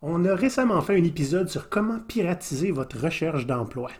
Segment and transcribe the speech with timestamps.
[0.00, 3.90] On a récemment fait un épisode sur comment piratiser votre recherche d'emploi.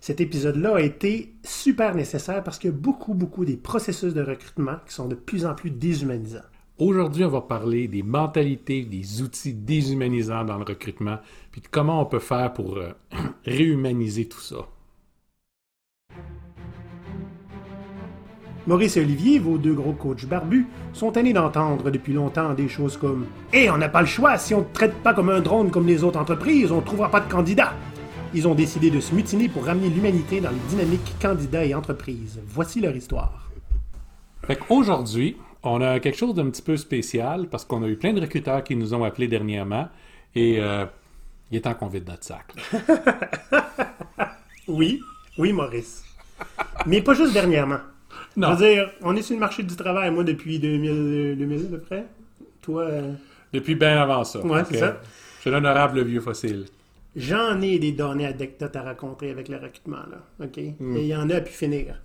[0.00, 4.22] Cet épisode-là a été super nécessaire parce qu'il y a beaucoup, beaucoup des processus de
[4.22, 6.40] recrutement qui sont de plus en plus déshumanisants.
[6.78, 11.18] Aujourd'hui, on va parler des mentalités, des outils déshumanisants dans le recrutement,
[11.52, 12.90] puis de comment on peut faire pour euh,
[13.44, 14.66] réhumaniser tout ça.
[18.66, 22.96] Maurice et Olivier, vos deux gros coachs barbus, sont tannés d'entendre depuis longtemps des choses
[22.96, 25.40] comme Hé, on n'a pas le choix, si on ne te traite pas comme un
[25.40, 27.72] drone comme les autres entreprises, on ne trouvera pas de candidat.
[28.34, 32.40] Ils ont décidé de se mutiner pour ramener l'humanité dans les dynamiques candidats et entreprises.
[32.46, 33.50] Voici leur histoire.
[34.46, 38.12] Fait qu'aujourd'hui, on a quelque chose d'un petit peu spécial parce qu'on a eu plein
[38.12, 39.88] de recruteurs qui nous ont appelés dernièrement
[40.34, 40.86] et euh,
[41.50, 42.54] il est temps qu'on vide notre sac.
[44.70, 45.02] Oui,
[45.36, 46.04] oui, Maurice.
[46.86, 47.80] Mais pas juste dernièrement.
[48.36, 48.48] Non.
[48.48, 51.68] Je veux dire, on est sur le marché du travail, moi, depuis 2000, 2000 à
[51.70, 52.06] peu près.
[52.62, 53.12] Toi, euh,
[53.52, 54.40] Depuis bien avant ça.
[54.40, 55.00] Ouais, c'est ça.
[55.36, 56.66] Je suis l'honorable vieux fossile.
[57.16, 60.44] j'en ai des données anecdotes à raconter avec le recrutement, là.
[60.44, 60.58] OK?
[60.58, 62.00] Et il y en a à pu finir.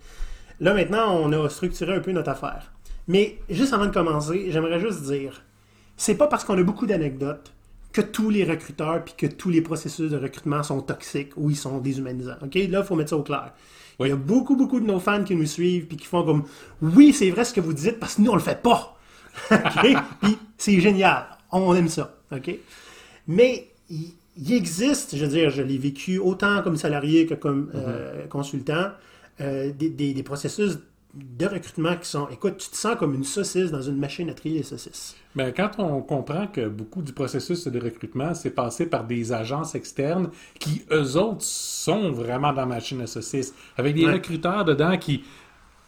[0.59, 2.71] Là, maintenant, on a structuré un peu notre affaire.
[3.07, 5.43] Mais juste avant de commencer, j'aimerais juste dire,
[5.97, 7.53] c'est pas parce qu'on a beaucoup d'anecdotes
[7.95, 11.55] que tous les recruteurs puis que tous les processus de recrutement sont toxiques ou ils
[11.55, 12.35] sont déshumanisants.
[12.43, 12.55] OK?
[12.55, 13.53] Là, il faut mettre ça au clair.
[14.01, 16.43] Il y a beaucoup, beaucoup de nos fans qui nous suivent puis qui font comme
[16.81, 18.97] Oui, c'est vrai ce que vous dites parce que nous, on le fait pas.
[19.51, 19.87] OK?
[20.21, 21.25] Puis c'est génial.
[21.51, 22.15] On aime ça.
[22.33, 22.51] OK?
[23.27, 28.27] Mais il, existe, je veux dire, je l'ai vécu autant comme salarié que comme euh,
[28.27, 28.89] consultant,
[29.39, 30.77] euh, des, des- des processus
[31.15, 34.33] de recrutement qui sont, écoute, tu te sens comme une saucisse dans une machine à
[34.33, 35.15] trier les saucisses.
[35.33, 39.75] Mais quand on comprend que beaucoup du processus de recrutement, c'est passé par des agences
[39.75, 44.13] externes qui, eux autres, sont vraiment dans la machine à saucisses, avec des Ouais.
[44.13, 45.23] recruteurs dedans qui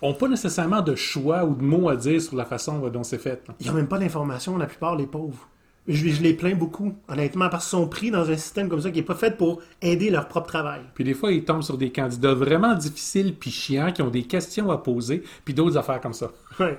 [0.02, 3.18] n'ont pas nécessairement de choix ou de mots à dire sur la façon dont c'est
[3.18, 3.44] fait.
[3.60, 5.48] Ils n'ont même pas d'informations, la plupart, les pauvres.
[5.88, 8.92] Je, je les plains beaucoup, honnêtement, parce qu'ils sont pris dans un système comme ça
[8.92, 10.82] qui n'est pas fait pour aider leur propre travail.
[10.94, 14.24] Puis des fois, ils tombent sur des candidats vraiment difficiles puis chiants qui ont des
[14.24, 16.32] questions à poser, puis d'autres affaires comme ça.
[16.60, 16.78] Ouais.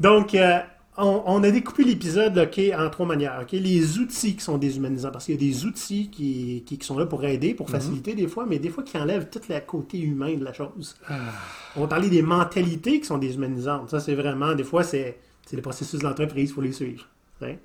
[0.00, 0.58] Donc, euh,
[0.98, 3.38] on, on a découpé l'épisode ok, en trois manières.
[3.42, 3.52] ok?
[3.52, 6.98] Les outils qui sont déshumanisants, parce qu'il y a des outils qui, qui- qui sont
[6.98, 9.98] là pour aider, pour faciliter des fois, mais des fois qui enlèvent tout le côté
[10.00, 10.96] humain de la chose.
[11.76, 13.90] On va parler des mentalités qui sont déshumanisantes.
[13.90, 15.18] Ça, c'est vraiment, des fois, c'est
[15.52, 17.06] les processus de l'entreprise, il faut les suivre.
[17.42, 17.56] Hein?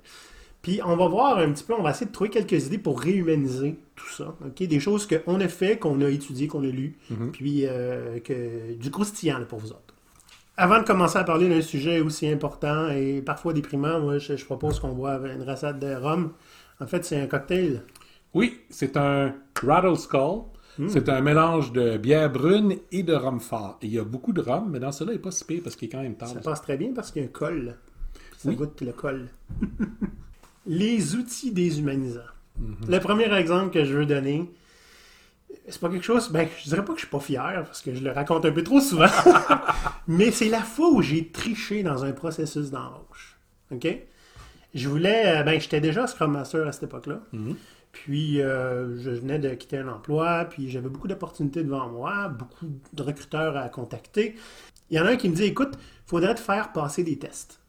[0.62, 3.00] Puis on va voir un petit peu, on va essayer de trouver quelques idées pour
[3.00, 4.34] réhumaniser tout ça.
[4.44, 4.62] ok?
[4.64, 6.96] Des choses qu'on a fait, qu'on a étudiées, qu'on a lues,
[7.32, 9.94] puis euh, que, du croustillant là, pour vous autres.
[10.56, 14.44] Avant de commencer à parler d'un sujet aussi important et parfois déprimant, moi, je, je
[14.44, 16.32] propose qu'on boive une recette de rhum.
[16.80, 17.84] En fait, c'est un cocktail.
[18.34, 19.34] Oui, c'est un
[19.64, 20.42] Rattle Skull.
[20.86, 23.78] C'est un mélange de bière brune et de rhum fort.
[23.82, 25.60] Et il y a beaucoup de rhum, mais dans cela, il n'est pas si pire
[25.62, 26.28] parce qu'il est quand même tard.
[26.28, 27.74] Ça passe très bien parce qu'il y a un col.
[28.38, 28.56] Ça Oui.
[28.56, 29.28] goûte le col.
[30.66, 32.20] Les outils déshumanisants.
[32.88, 34.50] Le premier exemple que je veux donner,
[35.68, 37.94] c'est pas quelque chose, ben, je dirais pas que je suis pas fier parce que
[37.94, 39.06] je le raconte un peu trop souvent,
[40.08, 43.38] mais c'est la fois où j'ai triché dans un processus d'embauche.
[43.70, 43.86] OK?
[44.74, 47.20] Je voulais, euh, ben, j'étais déjà Scrum Master à cette époque-là.
[47.92, 52.66] Puis, euh, je venais de quitter un emploi, puis j'avais beaucoup d'opportunités devant moi, beaucoup
[52.92, 54.34] de recruteurs à contacter.
[54.90, 57.18] Il y en a un qui me dit Écoute, il faudrait te faire passer des
[57.18, 57.60] tests.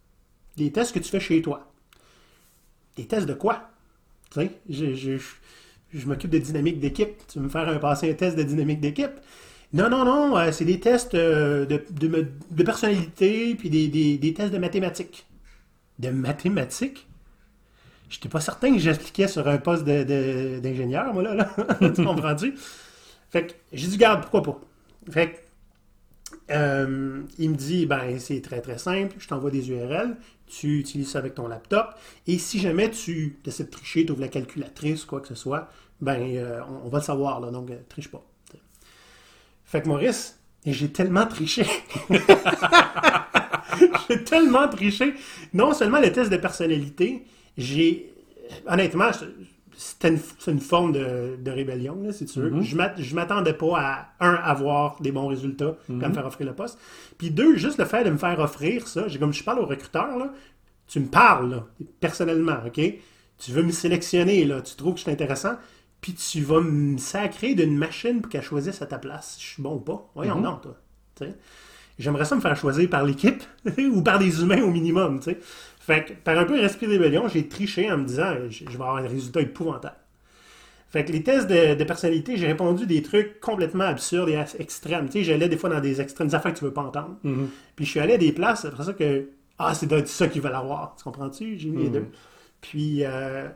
[0.59, 1.71] Des tests que tu fais chez toi.
[2.97, 3.69] Des tests de quoi?
[4.31, 5.35] Tu sais, je, je, je-
[5.93, 7.15] je m'occupe de dynamique d'équipe.
[7.27, 9.11] Tu veux me faire un, passer un test de dynamique d'équipe?
[9.73, 15.27] Non, non, non, euh, c'est des tests euh, de, personnalité, puis des, tests de mathématiques.
[15.99, 17.07] De mathématiques?
[18.09, 21.35] J'étais pas certain que j'appliquais sur un poste d'ingénieur, moi, là.
[21.35, 21.49] là.
[21.95, 22.55] tu comprends-tu?
[23.29, 24.59] Fait que j'ai dit, garde, pourquoi pas?
[25.11, 25.37] Fait que
[26.51, 30.15] euh, il me dit, ben, c'est très très simple, je t'envoie des URL,
[30.47, 31.95] tu utilises ça avec ton laptop,
[32.27, 35.69] et si jamais tu essaies de tricher, tu ouvres la calculatrice, quoi que ce soit,
[36.01, 38.23] ben, euh, on, va le savoir, là, donc euh, triche pas.
[39.65, 41.65] Fait que Maurice, j'ai tellement triché.
[44.09, 45.13] j'ai tellement triché.
[45.53, 47.23] Non seulement le test de personnalité,
[47.55, 48.11] j'ai.
[48.65, 49.11] Honnêtement,
[49.81, 52.49] c'était une, c'est une forme de, de rébellion, là, si tu veux.
[52.61, 56.25] Je m'att- Je m'attendais pas à, un, avoir des bons résultats, puis à me faire
[56.25, 56.77] offrir le poste.
[57.17, 59.65] Puis deux, juste le fait de me faire offrir ça, j'ai comme je parle au
[59.65, 60.33] recruteur, là,
[60.87, 61.65] tu me parles, là,
[61.99, 62.81] personnellement, OK?
[63.37, 65.53] Tu veux me sélectionner, là, tu trouves que je suis intéressant,
[66.01, 69.37] puis tu vas me sacrer d'une machine pour qu'elle choisisse à ta place.
[69.39, 70.09] Je suis bon ou pas?
[70.15, 70.75] Voyons non, toi.
[71.15, 71.35] Tu sais.
[71.99, 73.43] J'aimerais ça me faire choisir par l'équipe
[73.93, 75.39] ou par des humains au minimum, tu sais.
[75.89, 78.73] Fait que, par un peu respect rébellion, j'ai triché en me disant je je vais
[78.75, 79.95] avoir un résultat épouvantable.
[80.91, 85.05] Fait que les tests de, de personnalité, j'ai répondu des trucs complètement absurdes et extrêmes.
[85.07, 87.17] Tu sais, j'allais des fois dans des extrêmes, des affaires que tu veux pas entendre.
[87.75, 90.41] Puis je suis allé à des places, après ça que, ah, c'est de- ça qu'ils
[90.41, 90.95] veulent avoir.
[90.95, 91.57] Tu comprends-tu?
[91.59, 92.05] J'ai mis les deux.
[92.61, 93.47] Puis, euh,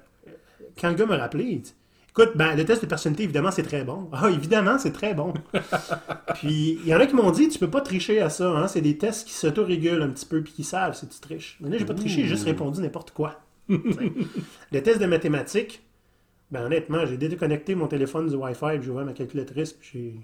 [0.80, 1.74] quand le gars m'a rappelé, il dit,
[2.16, 4.08] Écoute, ben, le test de personnalité, évidemment, c'est très bon.
[4.12, 5.34] Ah, évidemment, c'est très bon.
[6.36, 8.52] puis, il y en a qui m'ont dit, tu peux pas tricher à ça.
[8.52, 8.68] Hein?
[8.68, 11.58] C'est des tests qui s'auto-régulent un petit peu puis qui savent si tu triches.
[11.60, 13.42] Mais là, j'ai pas triché, j'ai juste répondu n'importe quoi.
[13.68, 15.82] le test de mathématiques,
[16.52, 20.16] ben, honnêtement, j'ai déconnecté mon téléphone du Wi-Fi, j'ai ouvert ma calculatrice, puis j'ai...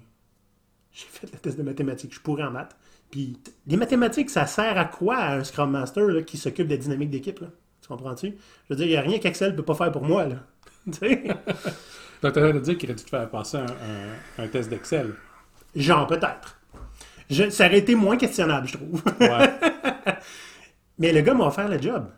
[0.92, 2.14] j'ai fait le test de mathématiques.
[2.14, 2.76] Je pourrais en maths.
[3.10, 3.36] Puis,
[3.66, 6.80] les mathématiques, ça sert à quoi à un Scrum Master là, qui s'occupe de la
[6.80, 7.40] dynamique d'équipe?
[7.82, 8.28] Tu comprends-tu?
[8.28, 10.24] Je veux dire, il n'y a rien qu'Excel ne peut pas faire pour moi.
[10.24, 10.36] Là.
[10.86, 10.98] Donc,
[12.34, 15.14] tu as dire qu'il aurait dû te faire passer un, un, test d'Excel.
[15.74, 16.60] Genre, peut-être.
[17.50, 19.02] ça aurait été moins questionnable, je trouve.
[19.20, 19.50] Ouais.
[20.98, 22.10] Mais le gars m'a offert le job.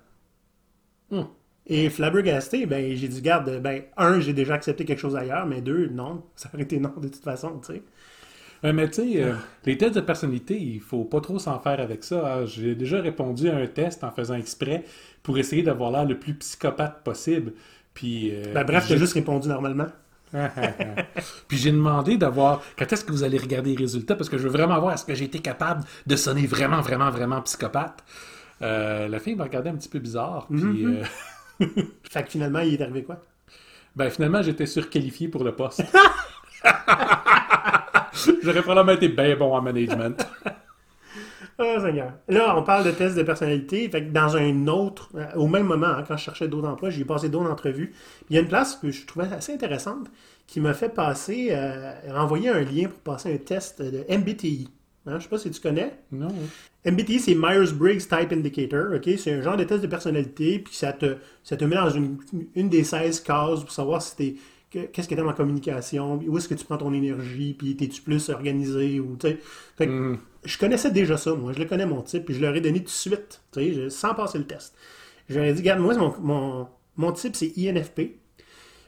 [1.10, 1.22] Hmm.
[1.66, 5.60] Et flabbergasté, ben, j'ai dit, garde, ben, un, j'ai déjà accepté quelque chose ailleurs, mais
[5.60, 8.72] deux, non, ça aurait été non de toute façon, tu sais.
[8.72, 9.34] mais tu sais, euh,
[9.64, 12.38] les tests de personnalité, il faut pas trop s'en faire avec ça.
[12.38, 12.46] Hein.
[12.46, 14.84] J'ai déjà répondu à un test en faisant exprès
[15.22, 17.52] pour essayer d'avoir l'air le plus psychopathe possible.
[17.94, 19.88] Puis, euh, ben, bref, j'ai juste répondu normalement.
[21.48, 24.44] Puis j'ai demandé d'avoir quand est-ce que vous allez regarder les résultats parce que je
[24.44, 28.02] veux vraiment voir est-ce que j'ai été capable de sonner vraiment, vraiment, vraiment psychopathe?
[28.62, 30.46] Euh, la fille m'a regardé un petit peu bizarre.
[30.48, 31.04] Puis, mm-hmm.
[32.10, 33.20] fait que finalement, il est arrivé quoi?
[33.94, 35.82] Ben finalement, j'étais surqualifié pour le poste.
[38.42, 40.26] J'aurais probablement été bien bon en management.
[41.80, 42.12] Seigneur.
[42.28, 43.88] Là, on parle de tests de personnalité.
[43.88, 46.90] Fait que dans un autre, euh, au même moment, hein, quand je cherchais d'autres emplois,
[46.90, 47.92] j'ai passé d'autres entrevues.
[48.30, 50.08] Il y a une place que je trouvais assez intéressante
[50.46, 54.68] qui m'a fait passer, euh, envoyer un lien pour passer un test de MBTI.
[55.06, 55.92] Hein, je ne sais pas si tu connais.
[56.12, 56.28] Non.
[56.84, 58.94] MBTI, c'est Myers-Briggs Type Indicator.
[58.94, 59.08] ok?
[59.18, 62.18] C'est un genre de test de personnalité, puis ça te, ça te met dans une,
[62.54, 64.34] une des 16 cases pour savoir si t'es
[64.72, 68.28] qu'est-ce que tu en communication, où est-ce que tu prends ton énergie, puis es-tu plus
[68.30, 69.38] organisé ou tu
[69.78, 69.86] sais.
[69.86, 70.18] Mm.
[70.44, 72.80] Je connaissais déjà ça, moi, je le connais mon type, puis je leur ai donné
[72.80, 74.74] tout de suite, tu sais, sans passer le test.
[75.30, 78.16] Ai dit, regarde, moi, mon, mon, mon type, c'est INFP.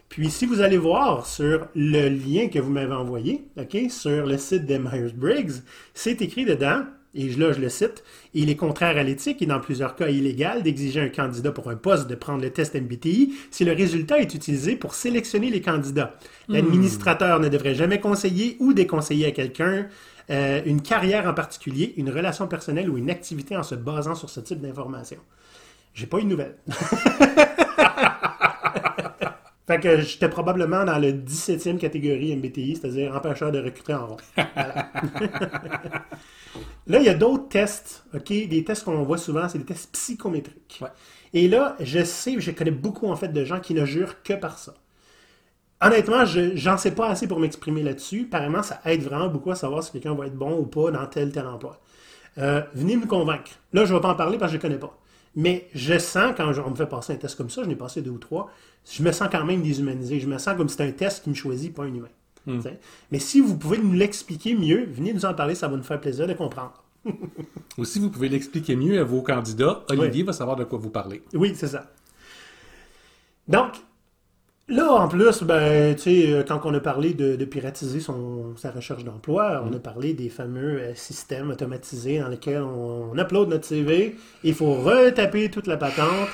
[0.09, 4.39] Puis si vous allez voir sur le lien que vous m'avez envoyé, OK, sur le
[4.39, 6.85] site de Myers-Briggs, c'est écrit dedans,
[7.15, 10.63] et là je le cite, il est contraire à l'éthique et dans plusieurs cas illégal
[10.63, 14.35] d'exiger un candidat pour un poste de prendre le test MBTI si le résultat est
[14.35, 16.15] utilisé pour sélectionner les candidats.
[16.49, 19.87] L'administrateur ne devrait jamais conseiller ou déconseiller à quelqu'un
[20.31, 24.31] euh, une carrière en particulier, une relation personnelle ou une activité en se basant sur
[24.31, 25.19] ce type d'information.
[25.93, 26.57] J'ai pas une nouvelle.
[29.67, 34.17] Fait que j'étais probablement dans le 17e catégorie MBTI, c'est-à-dire empêcheur de recruter en rond.
[36.87, 38.29] là, il y a d'autres tests, OK?
[38.29, 40.83] Des tests qu'on voit souvent, c'est des tests psychométriques.
[41.33, 44.35] Et là, je sais, je connais beaucoup en fait de gens qui ne jurent que
[44.35, 44.75] par ça.
[45.81, 48.29] Honnêtement, je j'en sais pas assez pour m'exprimer là-dessus.
[48.31, 51.07] Apparemment, ça aide vraiment beaucoup à savoir si quelqu'un va être bon ou pas dans
[51.07, 51.81] tel tel emploi.
[52.39, 53.51] Euh, venez me convaincre.
[53.73, 54.99] Là, je ne vais pas en parler parce que je ne connais pas.
[55.37, 58.03] Mais je sens, quand on me fait passer un test comme ça, je n'ai passé
[58.03, 58.51] deux ou trois,
[58.91, 60.21] je me sens quand même déshumanisé.
[60.21, 62.09] Je me sens comme si c'était un test qui me choisit, pas un humain.
[62.47, 62.61] Hmm.
[63.11, 66.01] Mais si vous pouvez nous l'expliquer mieux, venez nous en parler, ça va nous faire
[66.01, 66.85] plaisir de comprendre.
[67.79, 70.91] Ou si vous pouvez l'expliquer mieux à vos candidats, Olivier va savoir de quoi vous
[70.91, 71.23] parlez.
[71.33, 71.91] Oui, c'est ça.
[73.49, 73.75] Donc,
[74.69, 78.71] Là, en plus, ben, tu sais, euh, quand on a parlé de, piratiser son, sa
[78.71, 83.51] recherche d'emploi, on a parlé des fameux euh, systèmes automatisés dans lesquels on, on upload
[83.51, 86.29] notre CV, il faut retaper toute la patente.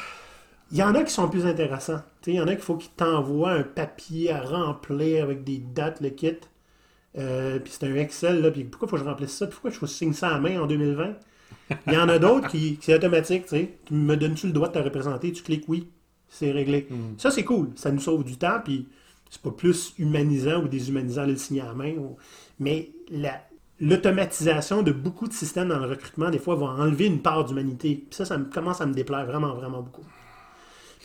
[0.71, 2.03] Il y en a qui sont plus intéressants.
[2.27, 6.01] Il y en a qu'il faut qu'ils t'envoient un papier à remplir avec des dates,
[6.01, 6.37] le kit.
[7.19, 9.49] Euh, puis c'est un Excel, là, puis pourquoi faut que je remplisse ça?
[9.49, 11.17] Pourquoi je signe ça à main en 2020?
[11.89, 13.79] Il y en a d'autres qui, c'est automatique, tu sais.
[13.87, 15.32] Tu me donnes-tu le droit de te représenter?
[15.32, 15.89] Tu cliques oui
[16.31, 16.87] c'est réglé.
[16.89, 17.19] Hmm.
[17.19, 17.70] Ça, c'est cool.
[17.75, 18.87] Ça nous sauve du temps, puis
[19.29, 21.93] c'est pas plus humanisant ou déshumanisant de le signer à la main.
[22.58, 22.91] Mais
[23.81, 28.05] l'automatisation de beaucoup de systèmes dans le recrutement, des fois, va enlever une part d'humanité.
[28.10, 30.05] ça, ça commence à me déplaire vraiment, vraiment beaucoup.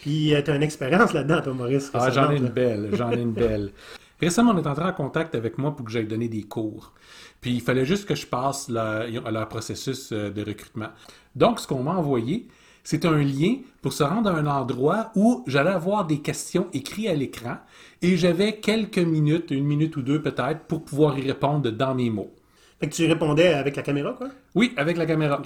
[0.02, 1.90] Puis, euh, tu as une expérience là-dedans, toi, Maurice.
[1.94, 2.90] Ah, j'en ai une belle.
[2.94, 3.72] J'en ai une belle.
[4.22, 6.94] Récemment, on est entré en contact avec moi pour que j'aille donner des cours.
[7.42, 10.90] Puis, il fallait juste que je passe leur processus euh, de recrutement.
[11.36, 12.48] Donc, ce qu'on m'a envoyé,
[12.86, 17.08] c'est un lien pour se rendre à un endroit où j'allais avoir des questions écrites
[17.08, 17.58] à l'écran
[18.02, 22.12] et j'avais quelques minutes, une minute ou deux peut-être, pour pouvoir y répondre dans mes
[22.12, 22.32] mots.
[22.80, 24.30] Fait que tu répondais avec la caméra, quoi?
[24.54, 25.42] Oui, avec la caméra.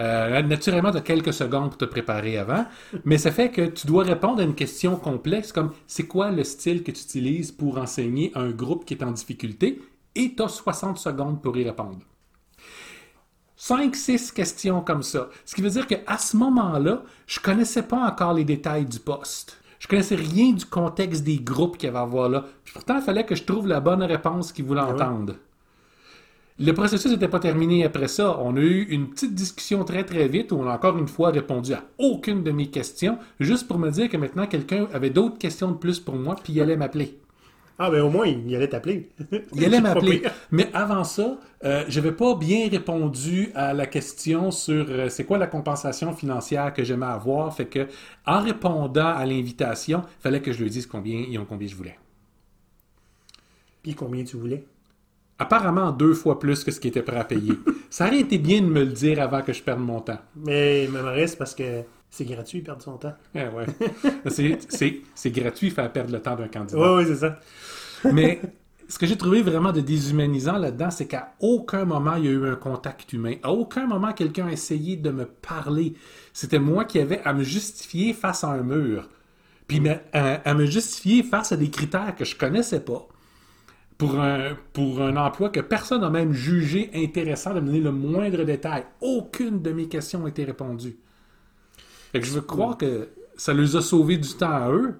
[0.00, 2.66] Euh, naturellement, tu as quelques secondes pour te préparer avant,
[3.04, 6.42] mais ça fait que tu dois répondre à une question complexe comme c'est quoi le
[6.42, 9.80] style que tu utilises pour enseigner un groupe qui est en difficulté?
[10.16, 12.00] Et tu as 60 secondes pour y répondre.
[13.56, 15.30] 5, 6 questions comme ça.
[15.44, 19.58] Ce qui veut dire qu'à ce moment-là, je connaissais pas encore les détails du poste.
[19.78, 22.44] Je connaissais rien du contexte des groupes qu'il y avait à voir là.
[22.64, 25.34] Puis pourtant, il fallait que je trouve la bonne réponse qu'ils voulaient ah entendre.
[26.58, 28.38] Le processus n'était pas terminé après ça.
[28.40, 31.30] On a eu une petite discussion très très vite où on a encore une fois
[31.30, 35.38] répondu à aucune de mes questions, juste pour me dire que maintenant quelqu'un avait d'autres
[35.38, 37.18] questions de plus pour moi, puis il allait m'appeler.
[37.78, 39.10] Ah, ben au moins, il allait t'appeler.
[39.54, 40.22] Il allait m'appeler.
[40.50, 45.24] Mais avant ça, euh, je n'avais pas bien répondu à la question sur euh, c'est
[45.24, 47.54] quoi la compensation financière que j'aimais avoir.
[47.54, 47.86] Fait que,
[48.24, 51.98] en répondant à l'invitation, il fallait que je lui dise combien, combien je voulais.
[53.82, 54.64] Puis combien tu voulais?
[55.38, 57.52] Apparemment deux fois plus que ce qu'il était prêt à payer.
[57.90, 60.18] ça aurait été bien de me le dire avant que je perde mon temps.
[60.34, 63.14] Mais, reste parce que c'est gratuit, perdre son temps.
[63.34, 63.66] Eh ouais.
[65.14, 66.78] c'est gratuit faire perdre le temps d'un candidat.
[66.78, 67.38] Oui, oui, c'est ça.
[68.12, 68.40] Mais
[68.88, 72.30] ce que j'ai trouvé vraiment de déshumanisant là-dedans, c'est qu'à aucun moment il y a
[72.30, 73.34] eu un contact humain.
[73.42, 75.94] À aucun moment quelqu'un a essayé de me parler.
[76.32, 79.08] C'était moi qui avais à me justifier face à un mur.
[79.66, 79.82] Puis
[80.12, 83.06] à, me justifier face à des critères que je connaissais pas.
[83.98, 87.92] Pour un, pour un emploi que personne n'a même jugé intéressant de me donner le
[87.92, 88.84] moindre détail.
[89.00, 90.98] Aucune de mes questions n'a été répondue.
[92.16, 94.94] Fait que je veux croire que ça les a sauvé du temps à eux,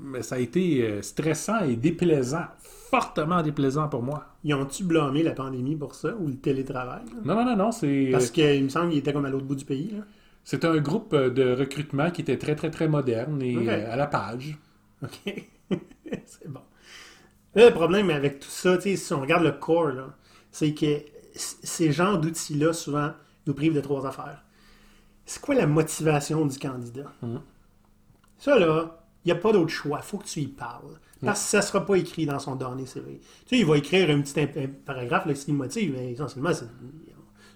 [0.00, 4.26] mais ça a été euh, stressant et déplaisant, fortement déplaisant pour moi.
[4.44, 7.02] Ils ont-tu blâmé la pandémie pour ça ou le télétravail?
[7.24, 8.10] Non, non, non, non, c'est...
[8.12, 9.92] Parce qu'il me semble qu'il était comme à l'autre bout du pays.
[10.44, 13.96] C'est un groupe euh, de recrutement qui était très, très, très moderne et euh, à
[13.96, 14.56] la page.
[15.02, 15.48] OK.
[16.26, 16.60] c'est bon.
[17.56, 20.12] le problème avec tout ça, si on regarde le corps,
[20.52, 21.00] c'est que
[21.34, 23.10] ces genres d'outils-là, souvent,
[23.48, 24.45] nous privent de trois affaires.
[25.26, 27.12] C'est quoi la motivation du candidat?
[27.22, 27.40] Hum.
[28.38, 30.00] Ça, là, il n'y a pas d'autre choix.
[30.02, 30.98] Il faut que tu y parles.
[31.24, 33.20] Parce que ça ne sera pas écrit dans son dernier CV.
[33.46, 34.46] Tu sais, il va écrire un petit
[34.84, 36.66] paragraphe, là, qui motive, mais essentiellement, c'est.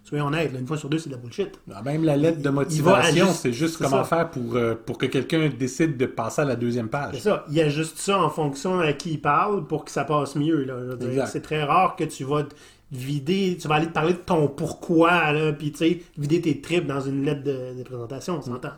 [0.02, 1.60] Soyons honnêtes, une fois sur deux, c'est de la bullshit.
[1.72, 5.50] Ah, même la lettre de motivation, c'est juste comment faire pour, euh, pour que quelqu'un
[5.50, 7.14] décide de passer à la deuxième page.
[7.14, 7.44] C'est ça.
[7.48, 10.36] Il y a juste ça en fonction à qui il parle pour que ça passe
[10.36, 10.66] mieux.
[11.26, 12.44] C'est très rare que tu vas
[12.92, 16.60] vider, tu vas aller te parler de ton pourquoi, là, puis tu sais, vider tes
[16.60, 18.72] tripes dans une lettre de, présentation, on s'entend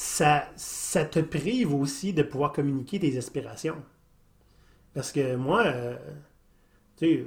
[0.00, 3.76] ça, ça te prive aussi de pouvoir communiquer tes aspirations.
[4.94, 5.94] Parce que moi, euh,
[6.96, 7.26] tu sais,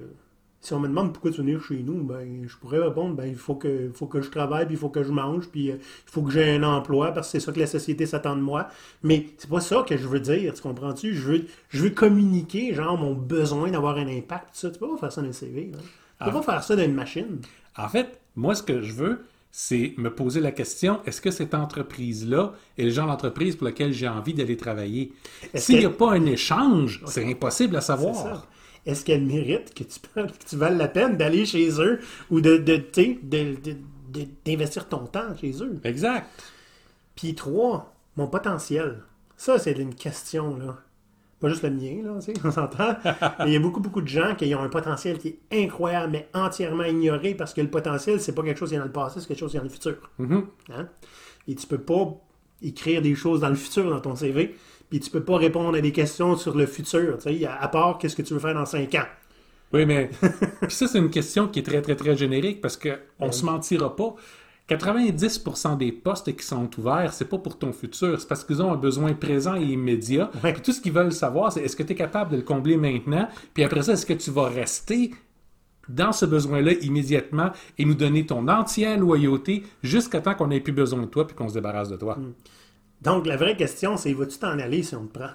[0.60, 3.26] si on me demande pourquoi tu veux venir chez nous, ben, je pourrais répondre, ben,
[3.26, 5.76] il faut que, faut que je travaille, puis il faut que je mange, puis euh,
[5.76, 8.42] il faut que j'ai un emploi, parce que c'est ça que la société s'attend de
[8.42, 8.70] moi.
[9.04, 11.14] Mais c'est pas ça que je veux dire, tu comprends-tu?
[11.14, 14.72] Je veux, je veux communiquer, genre, mon besoin d'avoir un impact, ça.
[14.72, 15.78] Tu peux pas faire ça dans le CV, Tu
[16.20, 16.32] ah.
[16.32, 17.40] pas faire ça dans une machine.
[17.78, 21.54] En fait, moi, ce que je veux, c'est me poser la question, est-ce que cette
[21.54, 25.14] entreprise-là est le genre d'entreprise pour laquelle j'ai envie d'aller travailler?
[25.54, 28.48] S'il n'y a pas un échange, c'est impossible à savoir.
[28.86, 32.00] Est-ce qu'elle mérite que tu, que tu vales la peine d'aller chez eux
[32.32, 32.58] ou de,
[34.46, 35.80] d'investir ton temps chez eux?
[35.84, 36.28] Exact.
[37.16, 39.04] Puis trois, mon potentiel.
[39.38, 40.80] Ça, c'est une question, là
[41.44, 42.96] pas juste le mien, là, on s'entend.
[43.46, 46.30] il y a beaucoup, beaucoup de gens qui ont un potentiel qui est incroyable, mais
[46.34, 49.20] entièrement ignoré parce que le potentiel, c'est pas quelque chose qui est dans le passé,
[49.20, 49.98] c'est quelque chose qui est dans le futur.
[50.22, 50.44] Mm-hmm.
[50.74, 50.88] Hein?
[51.50, 52.16] Et tu peux pas
[52.62, 54.56] écrire des choses dans le futur dans ton CV,
[54.90, 57.18] puis tu peux pas répondre à des questions sur le futur,
[57.60, 59.06] à part qu'est-ce que tu veux faire dans cinq ans.
[59.74, 60.12] Oui, mais
[60.62, 63.44] puis ça, c'est une question qui est très, très, très générique parce qu'on ne se
[63.44, 64.16] mentira pas.
[64.70, 68.72] 90% des postes qui sont ouverts, c'est pas pour ton futur, c'est parce qu'ils ont
[68.72, 70.32] un besoin présent et immédiat.
[70.42, 72.78] Puis tout ce qu'ils veulent savoir, c'est est-ce que tu es capable de le combler
[72.78, 75.12] maintenant, puis après ça, est-ce que tu vas rester
[75.90, 80.72] dans ce besoin-là immédiatement et nous donner ton entière loyauté jusqu'à temps qu'on n'ait plus
[80.72, 82.16] besoin de toi puis qu'on se débarrasse de toi?
[82.16, 82.34] Hmm.
[83.02, 85.32] Donc la vraie question, c'est vas-tu t'en aller si on te prend?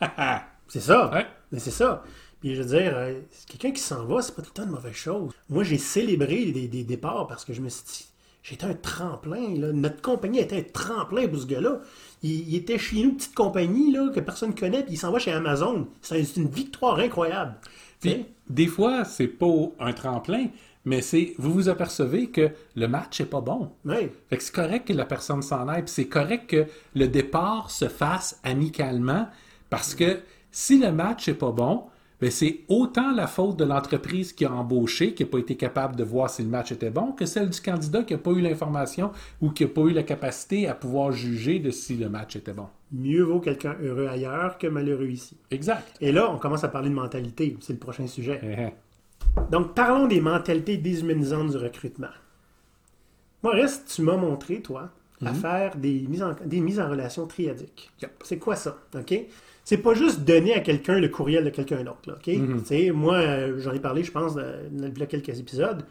[0.66, 1.10] C'est ça.
[1.50, 2.02] Mais c'est ça.
[2.40, 4.74] Puis je veux dire, euh, quelqu'un qui s'en va, c'est pas tout le temps une
[4.74, 5.30] mauvaise chose.
[5.50, 8.11] Moi, j'ai célébré des, des départs parce que je me suis dit
[8.42, 9.54] J'étais un tremplin.
[9.56, 9.72] Là.
[9.72, 11.80] Notre compagnie était un tremplin pour ce gars-là.
[12.22, 15.18] Il, était chez nous, petite compagnie là, que personne ne connaît, puis il s'en va
[15.18, 15.88] chez Amazon.
[16.00, 17.54] C'est une victoire incroyable.
[18.00, 19.46] Puis, des fois, c'est pas
[19.78, 20.46] un tremplin,
[20.84, 23.70] mais c'est vous vous apercevez que le match est pas bon.
[23.84, 24.10] Oui.
[24.28, 27.70] Fait que c'est correct que la personne s'en aille, puis c'est correct que le départ
[27.70, 29.28] se fasse amicalement,
[29.70, 30.20] parce que
[30.50, 31.84] si le match est pas bon,
[32.30, 36.04] c'est autant la faute de l'entreprise qui a embauché, qui n'a pas été capable de
[36.04, 39.10] voir si le match était bon, que celle du candidat qui n'a pas eu l'information
[39.40, 42.52] ou qui n'a pas eu la capacité à pouvoir juger de si le match était
[42.52, 42.68] bon.
[42.92, 45.36] Mieux vaut quelqu'un heureux ailleurs que malheureux ici.
[45.50, 45.96] Exact.
[46.00, 47.56] Et là, on commence à parler de mentalité.
[47.60, 48.38] C'est le prochain sujet.
[48.42, 49.50] Eh, eh.
[49.50, 52.08] Donc, parlons des mentalités déshumanisantes du recrutement.
[53.42, 54.90] Maurice, tu m'as montré, toi,
[55.24, 55.36] à mhm.
[55.36, 57.90] faire des mises, en, des mises en relation triadiques.
[58.22, 58.78] C'est quoi ça?
[58.94, 59.26] OK?
[59.64, 61.98] c'est pas juste donner à quelqu'un le courriel de quelqu'un d'autre.
[62.08, 62.26] OK?
[62.26, 62.92] Mm-hmm.
[62.92, 64.36] Moi, euh, j'en ai parlé, je pense,
[64.72, 65.84] il y a quelques épisodes.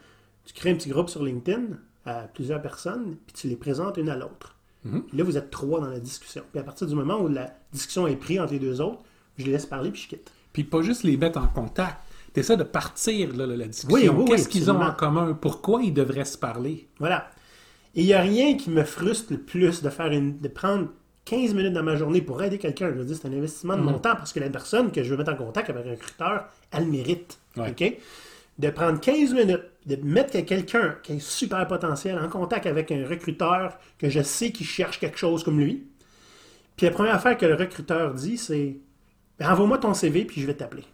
[0.44, 4.08] Tu crées un petit groupe sur LinkedIn à plusieurs personnes, puis tu les présentes une
[4.08, 4.56] à l'autre.
[4.86, 5.16] Mm-hmm.
[5.16, 6.42] Là, vous êtes trois dans la discussion.
[6.50, 9.02] Puis à partir du moment où la discussion est prise entre les deux autres,
[9.38, 10.30] je les laisse parler, puis je quitte.
[10.52, 11.96] Puis pas juste les mettre en contact,
[12.34, 13.94] tu essaies de partir là, la discussion.
[13.94, 15.32] Oui, oui, oui, Qu'est-ce qu'ils ont en commun?
[15.40, 16.88] Pourquoi ils devraient se parler?
[16.98, 17.30] Voilà.
[17.94, 20.88] Et il n'y a rien qui me frustre le plus de faire une, de prendre
[21.24, 22.88] 15 minutes dans ma journée pour aider quelqu'un.
[22.88, 25.10] Je veux dire, c'est un investissement de mon temps parce que la personne que je
[25.10, 27.38] veux mettre en contact avec un recruteur, elle mérite.
[27.56, 27.98] Ouais.
[28.58, 32.90] De prendre 15 minutes, de mettre quelqu'un qui a un super potentiel en contact avec
[32.92, 35.86] un recruteur que je sais qui cherche quelque chose comme lui.
[36.76, 38.76] Puis la première affaire que le recruteur dit, c'est
[39.38, 40.84] Ben, Envoie-moi ton CV puis je vais t'appeler.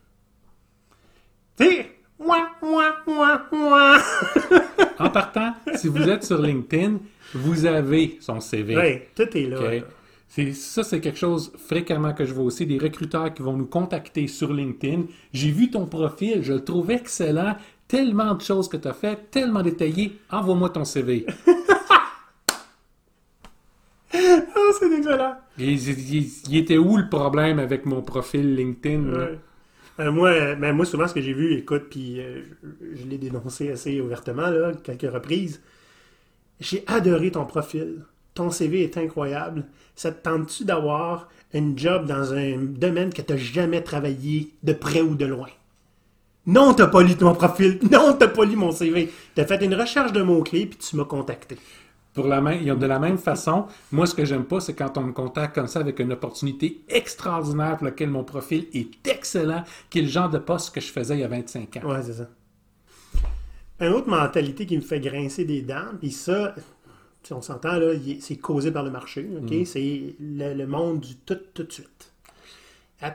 [1.58, 3.98] Tu sais, ouah, ouah, ouah, ouah.
[5.00, 6.98] En partant, si vous êtes sur LinkedIn,
[7.34, 8.76] vous avez son CV.
[8.76, 9.58] Ouais, tout est là.
[10.54, 14.26] Ça, c'est quelque chose fréquemment que je vois aussi, des recruteurs qui vont nous contacter
[14.26, 15.02] sur LinkedIn.
[15.32, 17.56] J'ai vu ton profil, je le trouve excellent,
[17.86, 21.26] tellement de choses que tu as fait, tellement détaillé, envoie-moi ton CV.
[24.10, 25.36] Ah, c'est excellent.
[25.58, 29.02] Il, il- il était où le problème avec mon profil LinkedIn?
[29.12, 29.38] Ouais.
[30.00, 32.42] Euh, moi, ben, moi, souvent, ce que j'ai vu, écoute, puis euh,
[32.94, 35.60] je, l'ai dénoncé assez ouvertement, là, quelques reprises.
[36.60, 38.02] J'ai adoré ton profil.
[38.34, 39.64] Ton CV est incroyable.
[39.96, 44.72] Ça te tente-tu d'avoir un job dans un domaine que tu n'as jamais travaillé de
[44.72, 45.48] près ou de loin?
[46.46, 47.78] Non, t'as pas lu ton profil.
[47.90, 49.12] Non, t'as pas lu mon CV.
[49.34, 51.56] T'as fait une recherche de mots-clés, puis tu m'as contacté.
[52.18, 55.02] Pour la même, de la même façon, moi, ce que j'aime pas, c'est quand on
[55.02, 60.00] me contacte comme ça avec une opportunité extraordinaire pour laquelle mon profil est excellent, qui
[60.00, 61.88] est le genre de poste que je faisais il y a 25 ans.
[61.88, 62.28] Ouais, c'est ça.
[63.78, 66.56] Une autre mentalité qui me fait grincer des dents, puis ça,
[67.22, 69.54] si on s'entend, là, c'est causé par le marché, OK?
[69.64, 72.12] C'est le, le monde du tout, tout de suite.
[73.00, 73.14] À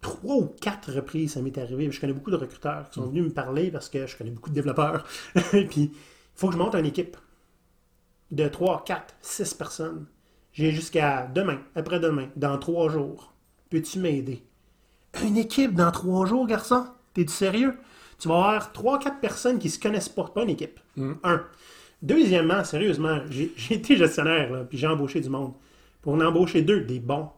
[0.00, 1.90] trois ou quatre reprises, ça m'est arrivé.
[1.90, 4.48] Je connais beaucoup de recruteurs qui sont venus me parler parce que je connais beaucoup
[4.48, 5.04] de développeurs.
[5.68, 5.90] puis, il
[6.34, 7.18] faut que je monte une équipe
[8.30, 10.06] de 3, 4, 6 personnes.
[10.52, 13.32] J'ai jusqu'à demain, après-demain, dans trois jours.
[13.70, 14.42] Peux-tu m'aider?
[15.22, 16.86] Une équipe dans trois jours, garçon?
[17.14, 17.76] T'es-tu sérieux?
[18.18, 20.24] Tu vas avoir trois, quatre personnes qui se connaissent pas.
[20.24, 20.80] Pas une équipe.
[21.22, 21.44] Un.
[22.02, 25.52] Deuxièmement, sérieusement, j'ai été gestionnaire, là, puis j'ai embauché du monde.
[26.02, 27.28] Pour en embaucher deux, des bons.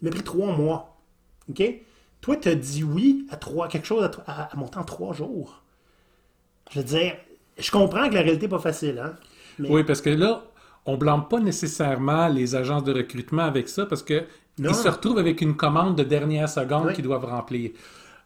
[0.00, 1.00] Il m'a pris trois mois.
[1.48, 1.62] OK?
[2.20, 5.62] Toi, t'as dit oui à trois, quelque chose à, à, à en trois jours.
[6.70, 7.16] Je veux dire,
[7.58, 9.16] je comprends que la réalité n'est pas facile, hein?
[9.60, 10.44] Mais Oui, parce que là,
[10.86, 14.24] on blâme pas nécessairement les agences de recrutement avec ça parce que
[14.58, 14.70] Non.
[14.70, 16.94] ils se retrouvent avec une commande de dernière seconde Oui.
[16.94, 17.70] qu'ils doivent remplir.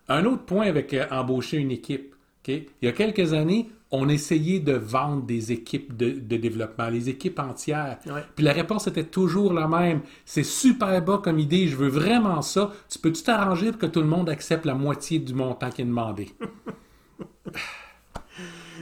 [0.09, 2.14] Un autre point avec euh, embaucher une équipe.
[2.47, 2.49] ok?
[2.49, 7.09] Il y a quelques années, on essayait de vendre des équipes de, de développement, les
[7.09, 7.99] équipes entières.
[8.07, 8.23] Ouais.
[8.35, 10.01] Puis la réponse était toujours la même.
[10.25, 12.73] C'est super bas comme idée, je veux vraiment ça.
[12.88, 15.87] Tu peux-tu t'arranger pour que tout le monde accepte la moitié du montant qui est
[15.87, 16.29] demandé?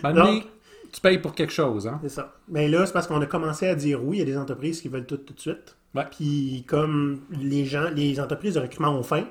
[0.03, 0.45] Maintenant, Donc-
[0.92, 1.98] tu payes pour quelque chose, hein?
[2.02, 2.35] C'est ça.
[2.48, 5.07] Mais là, c'est parce qu'on a commencé à dire oui à des entreprises qui veulent
[5.07, 5.76] tout tout de suite.
[5.94, 6.05] Ouais.
[6.11, 9.24] Puis comme les gens, les entreprises de recrutement ont faim,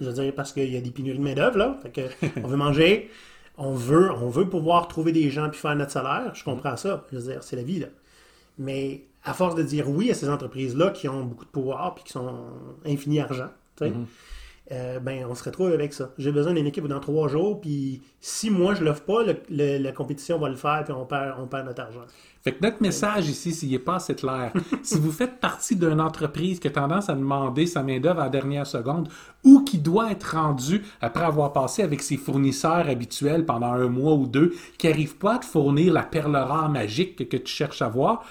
[0.00, 1.78] je veux dire, parce qu'il y a des pénuries de main-d'œuvre, là.
[1.82, 3.10] Fait que on veut manger,
[3.58, 6.34] on veut, on veut pouvoir trouver des gens puis faire notre salaire.
[6.34, 7.04] Je comprends ça.
[7.12, 7.88] Je veux dire, c'est la vie, là.
[8.58, 12.04] Mais à force de dire oui à ces entreprises-là qui ont beaucoup de pouvoir puis
[12.04, 12.46] qui sont
[12.86, 13.92] infini argent, tu sais,
[14.72, 16.10] euh, ben, on se retrouve avec ça.
[16.16, 19.78] J'ai besoin d'une équipe dans trois jours, puis si moi je l'offre pas, le- le-
[19.78, 22.00] la compétition va le faire, puis on perd, on perd notre argent.
[22.42, 26.00] Fait que notre message ici, s'il n'est pas assez clair, si vous faites partie d'une
[26.00, 29.08] entreprise qui a tendance à demander sa main-d'œuvre à la dernière seconde
[29.44, 34.14] ou qui doit être rendue après avoir passé avec ses fournisseurs habituels pendant un mois
[34.14, 37.52] ou deux, qui n'arrivent pas à te fournir la perle rare magique que, que tu
[37.52, 38.24] cherches à voir,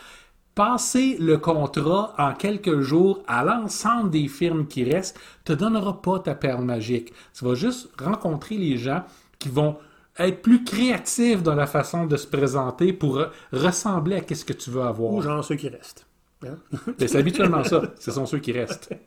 [0.55, 6.19] passer le contrat en quelques jours à l'ensemble des firmes qui restent te donnera pas
[6.19, 7.13] ta perle magique.
[7.37, 9.03] Tu vas juste rencontrer les gens
[9.39, 9.77] qui vont
[10.19, 14.53] être plus créatifs dans la façon de se présenter pour re- ressembler à ce que
[14.53, 15.21] tu veux Ou avoir.
[15.21, 16.05] genre ceux qui restent.
[16.45, 16.57] Hein?
[16.99, 17.81] Ben, C'est habituellement ça.
[17.99, 18.89] Ce sont ceux qui restent.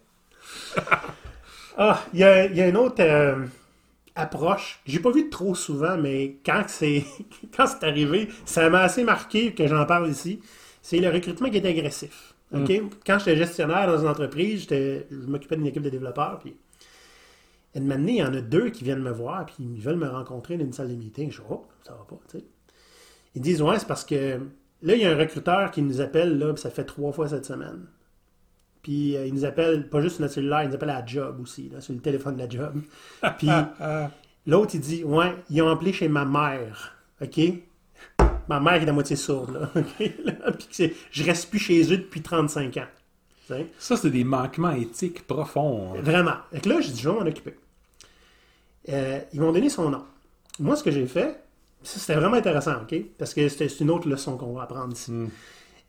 [1.76, 2.24] Ah, il y y
[2.62, 3.44] a une autre euh,
[4.14, 4.80] approche.
[4.86, 7.04] J'ai pas vu trop souvent, mais quand c'est
[7.56, 10.40] quand c'est arrivé, ça m'a assez marqué que j'en parle ici.
[10.86, 12.36] C'est le recrutement qui est agressif.
[12.54, 12.70] OK?
[13.04, 16.38] Quand j'étais gestionnaire dans une entreprise, je m'occupais d'une équipe de développeurs.
[16.38, 16.54] Puis,
[17.74, 20.06] et de il y en a deux qui viennent me voir, puis ils veulent me
[20.06, 21.32] rencontrer dans une salle de meeting.
[21.32, 22.44] Je dis, oh, ça va pas, tu sais.
[23.34, 24.38] Ils disent, ouais, c'est parce que
[24.82, 27.26] là, il y a un recruteur qui nous appelle, là, puis ça fait trois fois
[27.26, 27.86] cette semaine.
[28.82, 31.06] Puis euh, il nous appelle, pas juste sur notre cellulaire, il nous appelle à la
[31.06, 32.80] job aussi, là, sur le téléphone de la job.
[33.38, 33.48] Puis
[34.46, 36.96] l'autre, il dit Ouais, ils ont appelé chez ma mère.
[37.20, 37.40] OK?
[38.48, 39.70] Ma mère est à moitié sourde, là.
[39.80, 40.12] OK?
[40.24, 42.86] Là, Puis je reste plus chez eux depuis 35 ans.
[43.78, 45.94] Ça, c'est des manquements éthiques profonds.
[45.94, 46.00] hein.
[46.02, 46.34] Vraiment.
[46.62, 47.54] Que là, j'ai dit, je vais m'en occuper.
[48.88, 50.04] Euh, ils m'ont donné son nom.
[50.58, 51.40] Moi, ce que j'ai fait,
[51.82, 52.94] c'était vraiment intéressant, OK?
[53.18, 55.12] Parce que c'est une autre leçon qu'on va apprendre ici.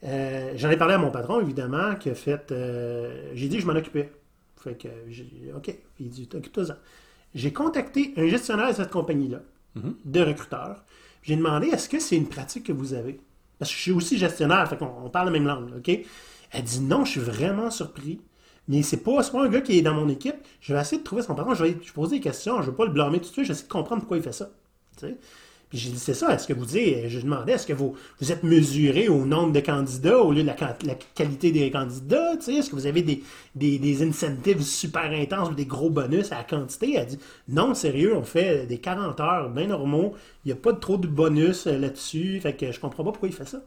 [0.04, 2.52] Euh, J'en ai parlé à mon patron, évidemment, qui a fait.
[2.52, 4.12] euh, j'ai dit je m'en occupais.
[4.58, 5.74] Fait que dit, OK.
[6.00, 6.76] Il dit, occupe-toi-en.
[7.36, 9.40] J'ai contacté un gestionnaire de cette compagnie-là,
[10.06, 10.84] de recruteurs.
[11.28, 13.20] J'ai demandé est-ce que c'est une pratique que vous avez?
[13.60, 15.92] Parce que je suis aussi gestionnaire, fait qu'on on parle la même langue, OK?
[16.52, 18.22] Elle dit non, je suis vraiment surpris.
[18.70, 20.36] Mais c'est pas, pas un gars qui est dans mon équipe.
[20.62, 21.54] Je vais essayer de trouver son patron.
[21.54, 22.62] Je vais lui poser des questions.
[22.62, 23.46] Je vais pas le blâmer tout de suite.
[23.46, 24.50] Je vais essayer de comprendre pourquoi il fait ça.
[25.70, 28.32] Puis j'ai dit, c'est ça, est-ce que vous dites, je demandais, est-ce que vous, vous
[28.32, 30.56] êtes mesuré au nombre de candidats au lieu de la,
[31.14, 33.22] qualité des candidats, est-ce que vous avez des,
[33.54, 36.96] des, des incentives super intenses ou des gros bonus à la quantité?
[36.96, 40.72] Elle dit, non, sérieux, on fait des 40 heures bien normaux, il n'y a pas
[40.72, 43.62] de trop de bonus euh, là-dessus, fait que je comprends pas pourquoi il fait ça.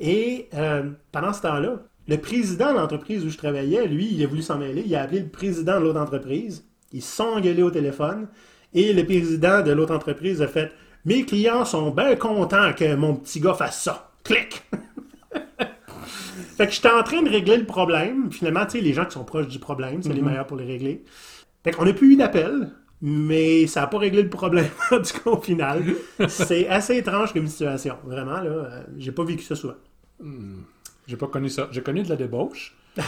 [0.00, 4.26] Et euh, pendant ce temps-là, le président de l'entreprise où je travaillais, lui, il a
[4.26, 4.82] voulu s'en mêler.
[4.84, 6.64] Il a appelé le président de l'autre entreprise.
[6.92, 8.26] Ils se sont engueulés au téléphone.
[8.74, 10.72] Et le président de l'autre entreprise a fait
[11.04, 14.12] Mes clients sont bien contents que mon petit gars fasse ça.
[14.24, 14.62] Clic
[16.56, 18.30] Fait que j'étais en train de régler le problème.
[18.30, 20.66] Finalement, tu sais, les gens qui sont proches du problème, c'est les meilleurs pour les
[20.66, 21.02] régler.
[21.64, 25.30] Fait qu'on n'a plus eu d'appel, mais ça n'a pas réglé le problème, tout cas,
[25.30, 25.82] au final.
[26.28, 27.96] C'est assez étrange comme situation.
[28.04, 28.50] Vraiment, là.
[28.50, 29.74] euh, J'ai pas vécu ça souvent.
[31.06, 31.68] J'ai pas connu ça.
[31.72, 32.76] J'ai connu de la débauche.
[32.96, 33.04] La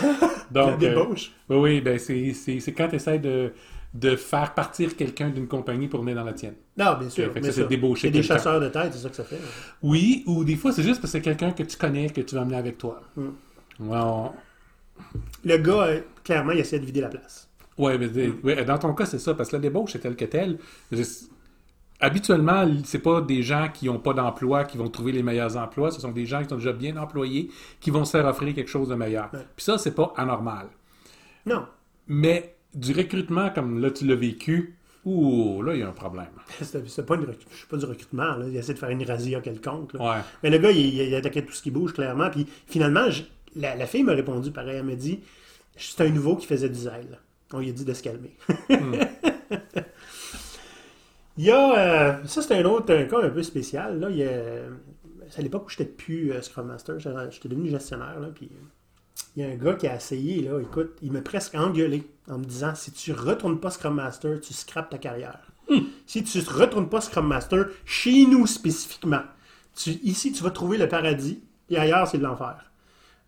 [0.50, 1.32] Donc, euh, débauche.
[1.50, 3.52] oui, oui, ben c'est quand tu essaies de,
[3.94, 6.54] de faire partir quelqu'un d'une compagnie pour venir dans la tienne.
[6.78, 7.30] Non, bien sûr.
[7.34, 9.38] Mais ça, c'est débaucher C'est des chasseurs de tête, c'est ça que ça fait.
[9.82, 12.34] Oui, ou des fois, c'est juste parce que c'est quelqu'un que tu connais, que tu
[12.34, 13.00] vas amener avec toi.
[13.16, 13.22] Mm.
[13.80, 14.32] Ouais, on-
[15.44, 17.48] Le gars, euh, clairement, il essaie de vider la place.
[17.76, 18.08] Ouais, mais
[18.44, 20.58] ouais, dans ton cas, c'est ça, parce que la débauche est telle que telle.
[20.90, 21.02] Je-
[22.00, 25.92] Habituellement, c'est pas des gens qui n'ont pas d'emploi qui vont trouver les meilleurs emplois,
[25.92, 28.68] ce sont des gens qui sont déjà bien employés qui vont se faire offrir quelque
[28.70, 29.30] chose de meilleur.
[29.30, 30.66] Puis ça, c'est pas anormal.
[31.46, 31.64] Non.
[32.08, 36.30] Mais du recrutement, comme là, tu l'as vécu, ouh, là, il y a un problème.
[36.60, 37.26] C'est pas, une
[37.70, 38.36] pas du recrutement.
[38.36, 38.46] Là.
[38.48, 39.92] Il essaie de faire une razzia quelconque.
[39.94, 40.00] là.
[40.00, 40.20] Ouais.
[40.42, 42.30] Mais le gars, il, il attaquait tout ce qui bouge, clairement.
[42.30, 43.22] Puis finalement, je-
[43.56, 44.76] la, la fille m'a répondu pareil.
[44.78, 45.20] Elle m'a dit
[45.76, 47.18] c'est un nouveau qui faisait du zèle.
[47.52, 48.34] On lui a dit de se calmer.
[51.38, 51.78] il y a.
[51.78, 53.98] euh, ça, c'est un autre un cas un peu spécial.
[54.00, 54.08] Là.
[54.10, 54.30] Il y a,
[55.30, 56.98] c'est à l'époque où j'étais plus euh, Scrum Master.
[56.98, 58.18] J'étais j'étais devenu gestionnaire.
[58.20, 58.50] Là, puis
[59.36, 60.42] il y a un gars qui a essayé.
[60.42, 64.40] Là, écoute, il m'a presque engueulé en me disant si tu retournes pas Scrum Master,
[64.40, 65.40] tu scrapes ta carrière.
[66.06, 69.22] Si tu ne retournes pas Scrum Master, chez nous spécifiquement,
[69.74, 71.40] tu- ici, tu vas trouver le paradis,
[71.70, 72.70] et ailleurs, c'est de l'enfer.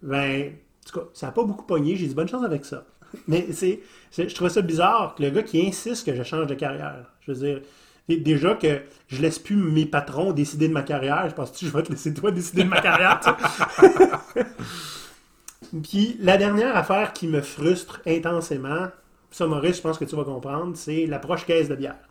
[0.02, 1.96] Ben, en tout cas, ça n'a pas beaucoup pogné.
[1.96, 2.84] J'ai dit bonne chance avec ça.
[3.28, 3.80] Mais c'est,
[4.16, 7.06] je trouvais ça bizarre que le gars qui insiste que je change de carrière.
[7.22, 7.60] Je veux dire,
[8.08, 11.64] dé- déjà que je laisse plus mes patrons décider de ma carrière, je pense que
[11.64, 13.20] je vais te laisser toi décider de ma carrière.
[15.82, 18.88] Puis la dernière affaire qui me frustre intensément,
[19.30, 22.08] ça Maurice, je pense que tu vas comprendre, c'est l'approche caisse de bière.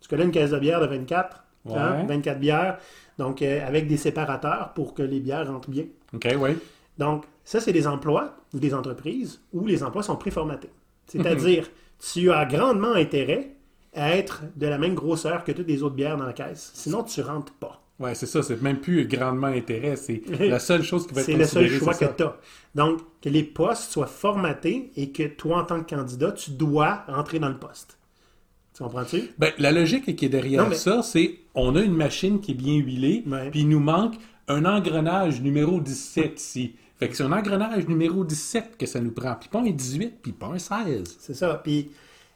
[0.00, 2.00] Tu connais une caisse de bière de 24, hein?
[2.00, 2.06] Ouais.
[2.06, 2.78] 24 bières,
[3.18, 5.84] donc euh, avec des séparateurs pour que les bières rentrent bien.
[6.14, 6.50] OK, oui.
[6.98, 10.70] Donc, ça, c'est des emplois ou des entreprises où les emplois sont préformatés.
[11.06, 11.68] C'est-à-dire,
[12.12, 13.56] tu as grandement intérêt
[13.94, 16.70] à être de la même grosseur que toutes les autres bières dans la caisse.
[16.74, 17.79] Sinon, tu rentres pas.
[18.00, 18.42] Ouais, c'est ça.
[18.42, 19.94] C'est même plus grandement intérêt.
[19.96, 22.36] C'est la seule chose qui va être C'est le seul choix que tu as.
[22.74, 27.04] Donc, que les postes soient formatés et que toi, en tant que candidat, tu dois
[27.06, 27.98] rentrer dans le poste.
[28.74, 29.30] Tu comprends-tu?
[29.38, 32.52] Ben, la logique qui est derrière Non, mais- ça, c'est on a une machine qui
[32.52, 34.14] est bien huilée, puis il nous manque
[34.48, 36.76] un engrenage numéro 17 ici.
[36.98, 39.34] Fait que c'est un engrenage numéro 17 que ça nous prend.
[39.34, 41.16] Puis pas un 18, puis pas un 16.
[41.18, 41.60] C'est ça.
[41.62, 41.92] Puis, tu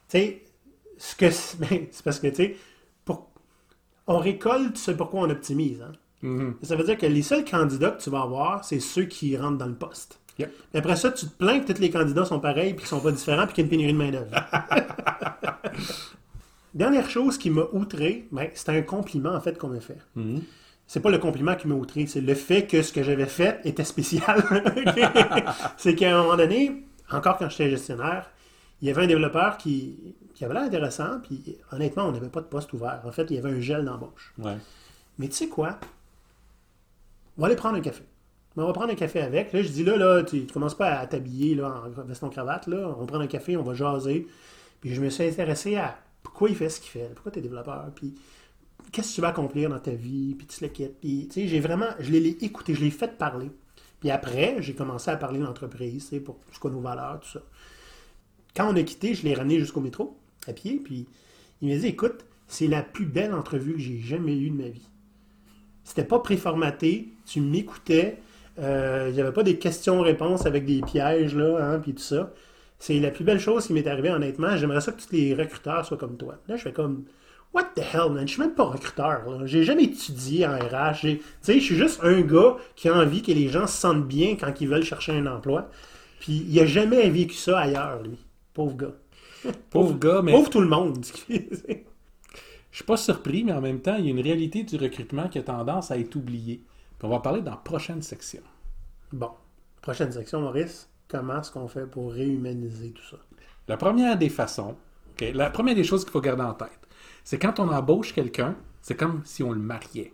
[0.07, 0.41] sais,
[0.97, 2.55] ce que c'est ben, parce que, tu sais.
[4.07, 5.81] On récolte ce pourquoi on optimise.
[5.81, 5.91] Hein?
[6.21, 6.55] Mhm.
[6.63, 9.57] Ça veut dire que les seuls candidats que tu vas avoir, c'est ceux qui rentrent
[9.57, 10.19] dans le poste.
[10.39, 10.51] Yep.
[10.73, 13.11] Après ça, tu te plains que tous les candidats sont pareils puis qu'ils sont pas
[13.11, 14.31] différents puis qu'il y a une pénurie de main-d'œuvre.
[16.73, 19.97] Dernière chose qui m'a outré, ben, c'était un compliment en fait qu'on m'a fait.
[20.15, 20.41] Mhm.
[20.87, 23.59] C'est pas le compliment qui m'a outré, c'est le fait que ce que j'avais fait
[23.63, 24.43] était spécial.
[25.77, 28.29] c'est qu'à un moment donné, encore quand j'étais gestionnaire,
[28.81, 32.41] il y avait un développeur qui, qui avait l'air intéressant, puis honnêtement, on n'avait pas
[32.41, 33.01] de poste ouvert.
[33.05, 34.33] En fait, il y avait un gel d'embauche.
[34.37, 34.57] Ouais.
[35.17, 35.79] Mais tu sais quoi?
[37.37, 38.03] On va aller prendre un café.
[38.57, 39.51] On va prendre un café avec.
[39.51, 42.67] Là, je dis là, là, tu, tu commences pas à t'habiller là, en veston-cravate.
[42.67, 42.93] Là.
[42.95, 44.27] On va prendre un café, on va jaser.
[44.79, 47.41] Puis je me suis intéressé à pourquoi il fait ce qu'il fait, pourquoi tu es
[47.41, 48.15] développeur, puis
[48.91, 50.99] qu'est-ce que tu vas accomplir dans ta vie, puis tu le quittes.
[50.99, 53.51] Puis, tu sais, j'ai vraiment, je l'ai écouté, je l'ai fait parler.
[53.99, 57.19] Puis après, j'ai commencé à parler de l'entreprise, tu sais, pour ce qu'on nos valeurs,
[57.21, 57.41] tout ça.
[58.55, 61.05] Quand on a quitté, je l'ai ramené jusqu'au métro, à pied, puis
[61.61, 64.69] il m'a dit, écoute, c'est la plus belle entrevue que j'ai jamais eue de ma
[64.69, 64.87] vie.
[65.83, 68.19] C'était pas préformaté, tu m'écoutais,
[68.59, 72.33] euh, il n'y avait pas des questions-réponses avec des pièges, là, hein, puis tout ça.
[72.79, 74.55] C'est la plus belle chose qui m'est arrivée, honnêtement.
[74.57, 76.35] J'aimerais ça que tous les recruteurs soient comme toi.
[76.47, 77.05] Là, je fais comme,
[77.53, 78.27] what the hell, man?
[78.27, 79.45] Je suis même pas recruteur, là.
[79.45, 81.01] J'ai jamais étudié en RH.
[81.01, 84.07] Tu sais, je suis juste un gars qui a envie que les gens se sentent
[84.07, 85.69] bien quand ils veulent chercher un emploi.
[86.19, 88.17] Puis, il a jamais vécu ça ailleurs, lui.
[88.55, 88.95] Pauvre gars.
[89.69, 91.05] Pauvre gars, mais Pauvre tout le monde.
[91.29, 91.37] je
[92.71, 95.37] suis pas surpris, mais en même temps, il y a une réalité du recrutement qui
[95.37, 96.63] a tendance à être oubliée.
[96.97, 98.41] Puis on va en parler dans la prochaine section.
[99.13, 99.29] bon.
[99.81, 100.89] Prochaine section, Maurice.
[101.07, 103.17] Comment est-ce qu'on fait pour réhumaniser tout ça?
[103.67, 104.75] La première des façons,
[105.21, 106.79] la première des choses qu'il faut garder en tête,
[107.23, 110.13] c'est quand on embauche quelqu'un, c'est comme si on le mariait.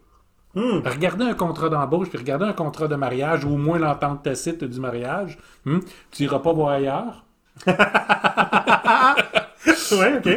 [0.56, 4.24] Hum, Regardez un contrat d'embauche, puis regardez un contrat de mariage, ou au moins l'entente
[4.24, 5.38] tacite du mariage.
[5.64, 5.80] Hmm?
[6.12, 7.24] Tu iras pas voir ailleurs.
[9.92, 10.30] ouais, ok.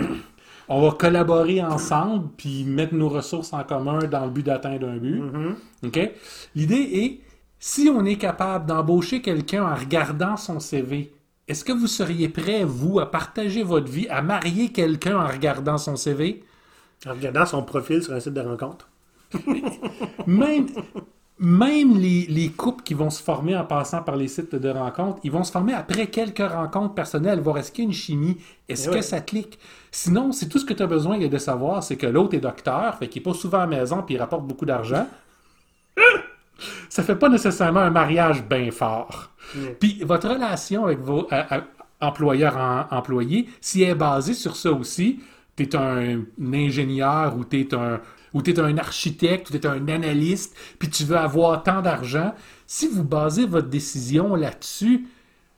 [0.68, 4.96] On va collaborer ensemble, puis mettre nos ressources en commun dans le but d'atteindre un
[4.96, 5.20] but.
[5.20, 5.56] Mhm.
[5.86, 6.10] OK?
[6.54, 7.20] L'idée est,
[7.58, 11.12] si on est capable d'embaucher quelqu'un en regardant son CV,
[11.46, 15.76] est-ce que vous seriez prêt, vous, à partager votre vie, à marier quelqu'un en regardant
[15.76, 16.42] son CV?
[17.06, 18.88] En regardant son profil sur un site de rencontre.
[20.26, 20.66] Même,
[21.38, 25.18] même les, les couples qui vont se former en passant par les sites de rencontres,
[25.24, 28.36] ils vont se former après quelques rencontres personnelles, voir est-ce qu'il y a une chimie,
[28.68, 29.02] est-ce Eh que ouais.
[29.02, 29.58] ça clique.
[29.90, 32.96] Sinon, c'est tout ce que tu as besoin de savoir, c'est que l'autre est docteur,
[32.98, 35.06] fait qu'il n'est pas souvent à la maison puis il rapporte beaucoup d'argent.
[36.88, 39.30] ça fait pas nécessairement un mariage bien fort.
[39.56, 39.76] Ouais.
[39.80, 41.62] Puis votre relation avec vos à- à-
[42.00, 45.20] employeurs-employés, si elle est basée sur ça aussi,
[45.56, 48.00] tu es un, ingénieur ou tu es un
[48.34, 52.34] ou un architecte, ou tu es un analyste, puis tu veux avoir tant d'argent,
[52.66, 55.06] si vous basez votre décision là-dessus,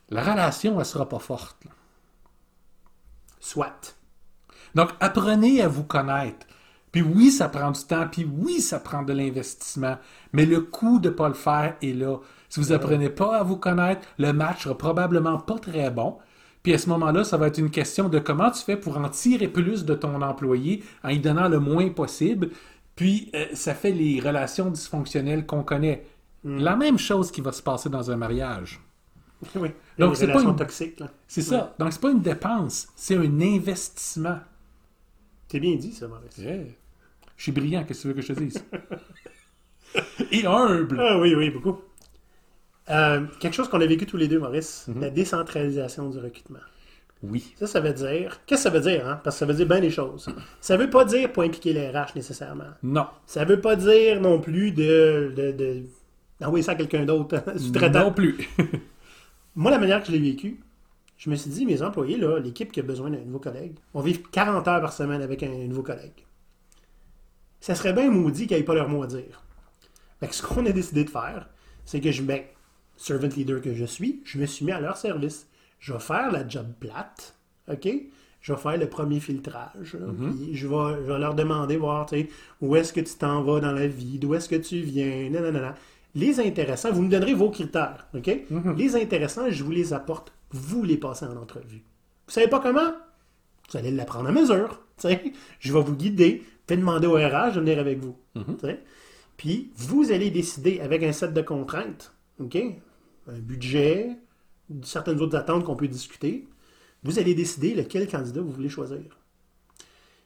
[0.09, 1.57] la relation, elle sera pas forte.
[3.39, 3.97] Soit.
[4.75, 6.45] Donc, apprenez à vous connaître.
[6.91, 9.97] Puis oui, ça prend du temps, puis oui, ça prend de l'investissement,
[10.31, 12.17] mais le coût de ne pas le faire est là.
[12.47, 16.17] Si vous apprenez pas à vous connaître, le match sera probablement pas très bon.
[16.67, 19.07] Puis à ce moment-là, ça va être une question de comment tu fais pour en
[19.07, 22.49] tirer plus de ton employé en lui donnant le moins possible.
[22.93, 26.05] Puis euh, ça fait les relations dysfonctionnelles qu'on connaît.
[26.43, 28.81] La même chose qui va se passer dans un mariage.
[29.55, 29.69] Oui.
[29.97, 31.01] Donc, c'est pas une- toxique.
[31.25, 31.73] C'est ça.
[31.79, 34.39] Donc c'est pas une dépense, c'est un investissement.
[35.47, 36.37] C'est bien dit, ça, Maurice.
[36.37, 36.63] Yeah.
[37.37, 38.61] Je suis brillant, qu'est-ce que tu veux que je te dise?
[40.33, 40.99] Et humble.
[40.99, 41.77] Ah oui, oui, beaucoup.
[42.89, 45.01] Euh, quelque chose qu'on a vécu tous les deux, Maurice, Mhm.
[45.01, 46.59] la décentralisation du recrutement.
[47.23, 47.53] Oui.
[47.57, 48.39] Ça, ça veut dire.
[48.45, 49.19] Qu'est-ce que ça veut dire, hein?
[49.23, 50.29] Parce que ça veut dire bien des choses.
[50.61, 52.69] Ça veut pas dire pas impliquer les RH nécessairement.
[52.83, 53.07] Non.
[53.25, 55.33] Ça veut pas dire non plus de.
[55.35, 55.83] de, de
[56.39, 58.01] d'envoyer ça à quelqu'un d'autre, sous-traitant.
[58.05, 58.47] Non plus.
[59.55, 60.59] Moi, la manière que je l'ai vécu,
[61.17, 64.01] je me suis dit, mes employés, là, l'équipe qui a besoin d'un nouveau collègue, vont
[64.01, 66.25] vivre 40 heures par semaine avec un nouveau collègue.
[67.59, 69.43] Ça serait bien maudit qu'ils n'aient pas leur mot à dire.
[70.19, 71.49] Fait que ce qu'on a décidé de faire,
[71.85, 72.41] c'est que je, ben,
[72.97, 75.47] servant leader que je suis, je me suis mis à leur service.
[75.79, 77.35] Je vais faire la job plate,
[77.71, 77.87] OK?
[78.41, 79.95] Je vais faire le premier filtrage.
[79.99, 82.29] là, puis je, vais, je vais leur demander, voir, tu sais,
[82.61, 85.73] où est-ce que tu t'en vas dans la vie, d'où est-ce que tu viens, non.
[86.15, 88.29] Les intéressants, vous me donnerez vos critères, OK?
[88.77, 91.83] Les intéressants, je vous les apporte, vous les passez en entrevue.
[92.27, 92.91] Vous savez pas comment?
[93.69, 94.81] Vous allez l'apprendre à mesure.
[94.97, 95.33] tu sais?
[95.59, 96.43] Je vais vous guider.
[96.67, 98.15] Faites demander au RH de venir avec vous.
[98.35, 98.79] tu sais?
[99.35, 102.57] Puis, vous allez décider avec un set de contraintes, OK?
[103.27, 104.17] Un budget,
[104.83, 106.47] certaines autres attentes qu'on peut discuter.
[107.03, 108.99] Vous allez décider lequel candidat vous voulez choisir.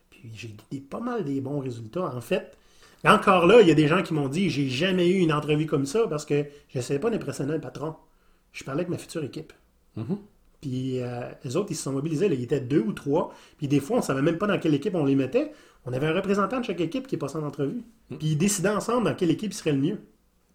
[0.09, 2.15] Puis, j'ai des, pas mal des bons résultats.
[2.15, 2.57] En fait,
[3.03, 5.65] encore là, il y a des gens qui m'ont dit j'ai jamais eu une entrevue
[5.65, 7.95] comme ça parce que je ne savais pas d'impressionner le patron.
[8.53, 9.53] Je parlais avec ma future équipe.
[10.61, 12.29] Puis euh, les autres, ils se sont mobilisés.
[12.29, 12.35] là.
[12.35, 13.33] Ils étaient deux ou trois.
[13.57, 15.51] Puis des fois, on ne savait même pas dans quelle équipe on les mettait.
[15.85, 17.81] On avait un représentant de chaque équipe qui est passé en entrevue.
[18.19, 19.97] Puis ils décidaient ensemble dans quelle équipe serait le mieux.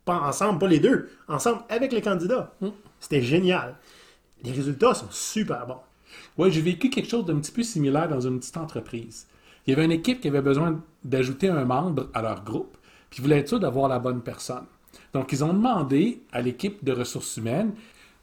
[0.07, 1.11] Pas ensemble, pas les deux.
[1.29, 2.55] Ensemble avec les candidats.
[3.01, 3.75] C'était génial.
[4.45, 5.81] Les résultats sont super bons.
[6.38, 9.27] Oui, j'ai vécu quelque chose d'un petit peu similaire dans une petite entreprise.
[9.66, 12.77] Il y avait une équipe qui avait besoin d'ajouter un membre à leur groupe,
[13.11, 14.64] puis ils voulaient être sûrs d'avoir la bonne personne.
[15.12, 17.73] Donc, ils ont demandé à l'équipe de ressources humaines.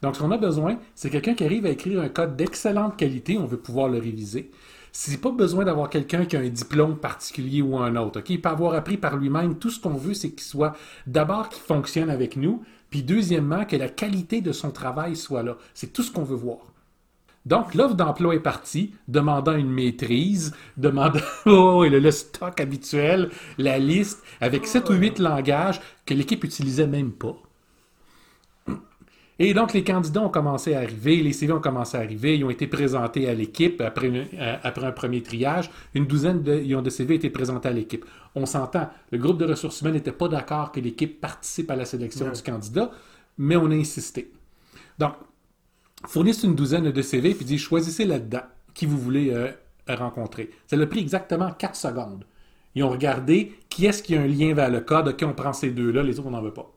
[0.01, 3.37] Donc, ce qu'on a besoin, c'est quelqu'un qui arrive à écrire un code d'excellente qualité,
[3.37, 4.51] on veut pouvoir le réviser.
[4.95, 8.19] C'est pas besoin d'avoir quelqu'un qui a un diplôme particulier ou un autre.
[8.19, 8.29] ok?
[8.29, 9.57] Il peut avoir appris par lui-même.
[9.57, 10.77] Tout ce qu'on veut, c'est qu'il soit
[11.07, 15.57] d'abord qu'il fonctionne avec nous, puis deuxièmement, que la qualité de son travail soit là.
[15.73, 16.59] C'est tout ce qu'on veut voir.
[17.47, 23.79] Donc, l'offre d'emploi est partie, demandant une maîtrise, demandant oh, le, le stock habituel, la
[23.79, 27.35] liste, avec 7 ou 8 langages que l'équipe utilisait même pas.
[29.39, 32.43] Et donc, les candidats ont commencé à arriver, les CV ont commencé à arriver, ils
[32.45, 35.71] ont été présentés à l'équipe après, une- euh, après un premier triage.
[35.95, 38.05] Une douzaine de, ils ont de CV été présentés à l'équipe.
[38.35, 41.85] On s'entend, le groupe de ressources humaines n'était pas d'accord que l'équipe participe à la
[41.85, 42.31] sélection Ouais.
[42.31, 42.91] du candidat,
[43.39, 44.31] mais on a insisté.
[44.99, 45.13] Donc,
[46.05, 48.43] fournissent une douzaine de CV puis dit choisissez là-dedans
[48.75, 49.49] qui vous voulez euh,
[49.87, 50.51] rencontrer.
[50.67, 52.25] Ça a pris exactement 4 secondes.
[52.75, 55.53] Ils ont regardé qui est-ce qui a un lien vers le code, ok, on prend
[55.53, 56.71] ces deux-là, les autres on n'en veut pas.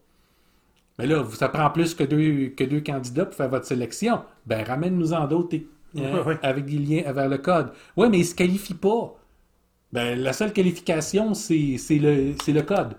[0.98, 4.22] Mais là, ça prend plus que deux, que deux candidats pour faire votre sélection.
[4.46, 5.56] Ben, ramène-nous-en d'autres.
[5.98, 6.38] hein, ouais.
[6.42, 7.72] avec des liens vers le code.
[7.96, 9.14] Ouais, mais il se qualifie pas.
[9.92, 12.96] Ben, la seule qualification, c'est le, le code.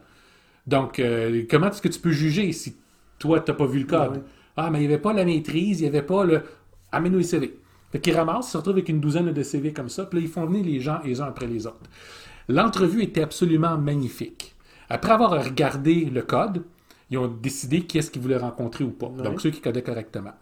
[0.67, 2.77] Donc, euh, comment est-ce que tu peux juger si
[3.19, 4.23] toi, tu n'as pas vu le code?
[4.55, 6.43] Ah, mais il n'y avait pas la maîtrise, il n'y avait pas le.
[6.91, 7.59] Amène-nous les CV.
[7.91, 10.25] Fait qu'ils ramassent, ils se retrouvent avec une douzaine de CV comme ça, puis là,
[10.25, 11.89] ils font venir les gens les uns après les autres.
[12.49, 14.55] L'entrevue était absolument magnifique.
[14.89, 16.63] Après avoir regardé le code,
[17.09, 19.07] ils ont décidé qui est-ce qu'ils voulaient rencontrer ou pas.
[19.09, 20.33] Donc, ceux qui codaient correctement.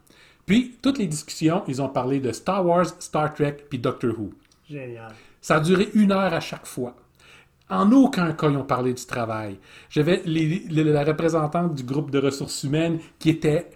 [0.45, 4.31] Puis, toutes les discussions, ils ont parlé de Star Wars, Star Trek, puis Doctor Who.
[4.69, 5.13] Génial.
[5.41, 6.95] Ça a duré une heure à chaque fois.
[7.69, 9.57] En aucun cas, ils ont parlé du travail.
[9.89, 13.69] J'avais la représentante du groupe de ressources humaines qui était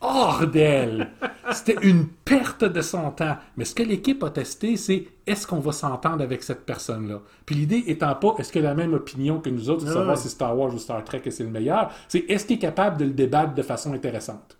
[0.00, 1.10] hors d'elle.
[1.52, 3.36] C'était une perte de son temps.
[3.56, 7.20] Mais ce que l'équipe a testé, c'est est-ce qu'on va s'entendre avec cette personne-là?
[7.46, 10.16] Puis l'idée étant pas est-ce qu'elle a la même opinion que nous autres, de savoir
[10.18, 13.04] si Star Wars ou Star Trek c'est le meilleur, c'est est-ce qu'il est capable de
[13.06, 14.56] le débattre de façon intéressante?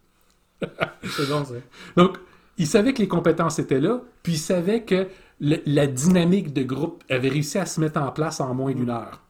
[0.61, 1.55] C'est bon, ça.
[1.97, 2.19] Donc,
[2.57, 5.07] il savait que les compétences étaient là, puis il savait que
[5.41, 8.91] le- la dynamique de groupe avait réussi à se mettre en place en moins d'une
[8.91, 9.21] heure.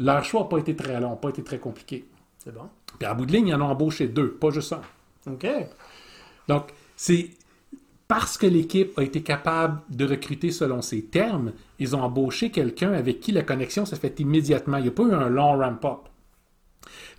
[0.00, 2.08] Leur choix n'a pas été très long, n'a pas été très compliqué.
[2.38, 2.68] C'est bon.
[2.98, 4.80] Puis à bout de ligne, ils en ont embauché deux, pas juste un.
[5.26, 5.46] OK.
[6.48, 6.64] Donc,
[6.96, 7.30] c'est
[8.08, 12.92] parce que l'équipe a été capable de recruter selon ses termes, ils ont embauché quelqu'un
[12.92, 14.76] avec qui la connexion s'est faite immédiatement.
[14.76, 16.08] Il n'y a pas eu un long ramp-up.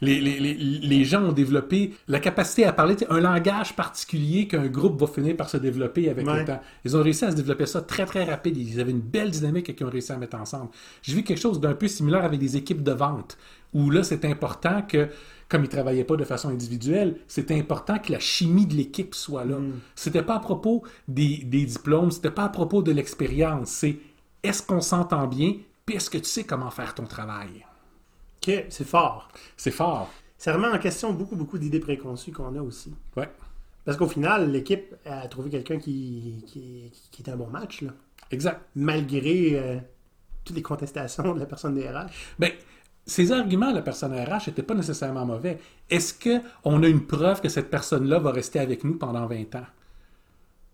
[0.02, 4.68] Les, les- les- les gens ont développé la capacité à parler, un langage particulier qu'un
[4.68, 6.40] groupe va finir par se développer avec Ouais.
[6.40, 6.62] le temps.
[6.84, 8.58] Ils ont réussi à se développer ça très très rapide.
[8.58, 10.70] Ils avaient une belle dynamique et qu'ils ont réussi à mettre ensemble.
[11.02, 13.38] J'ai vu quelque chose d'un peu similaire avec des équipes de vente,
[13.74, 15.08] où là c'est important que,
[15.48, 19.46] comme ils travaillaient pas de façon individuelle, c'était important que la chimie de l'équipe soit
[19.46, 19.58] là.
[19.96, 23.70] C'était pas à propos des, des diplômes, c'était pas à propos de l'expérience.
[23.70, 23.98] C'est
[24.44, 25.54] est-ce qu'on s'entend bien,
[25.86, 27.66] puis est-ce que tu sais comment faire ton travail?
[28.46, 29.30] OK, c'est fort.
[29.58, 30.12] C'est fort.
[30.38, 32.94] Ça remet en question beaucoup, beaucoup d'idées préconçues qu'on a aussi.
[33.16, 33.30] Ouais.
[33.84, 37.92] Parce qu'au final, l'équipe a trouvé quelqu'un qui, qui, qui était un bon match, là.
[38.32, 38.60] Exact.
[38.76, 39.78] malgré euh,
[40.44, 42.08] toutes les contestations de la personne des RH.
[42.40, 42.52] Ben,
[43.06, 45.60] ces arguments, la personne RH, n'étaient pas nécessairement mauvais.
[45.90, 49.68] Est-ce qu'on a une preuve que cette personne-là va rester avec nous pendant 20 ans?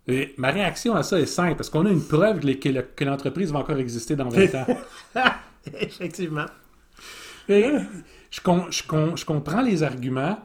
[0.07, 3.59] Et ma réaction à ça est simple, parce qu'on a une preuve que l'entreprise va
[3.59, 4.65] encore exister dans 20 ans.
[5.73, 6.45] Effectivement.
[8.29, 10.37] Je, com- je com- je comprends les arguments,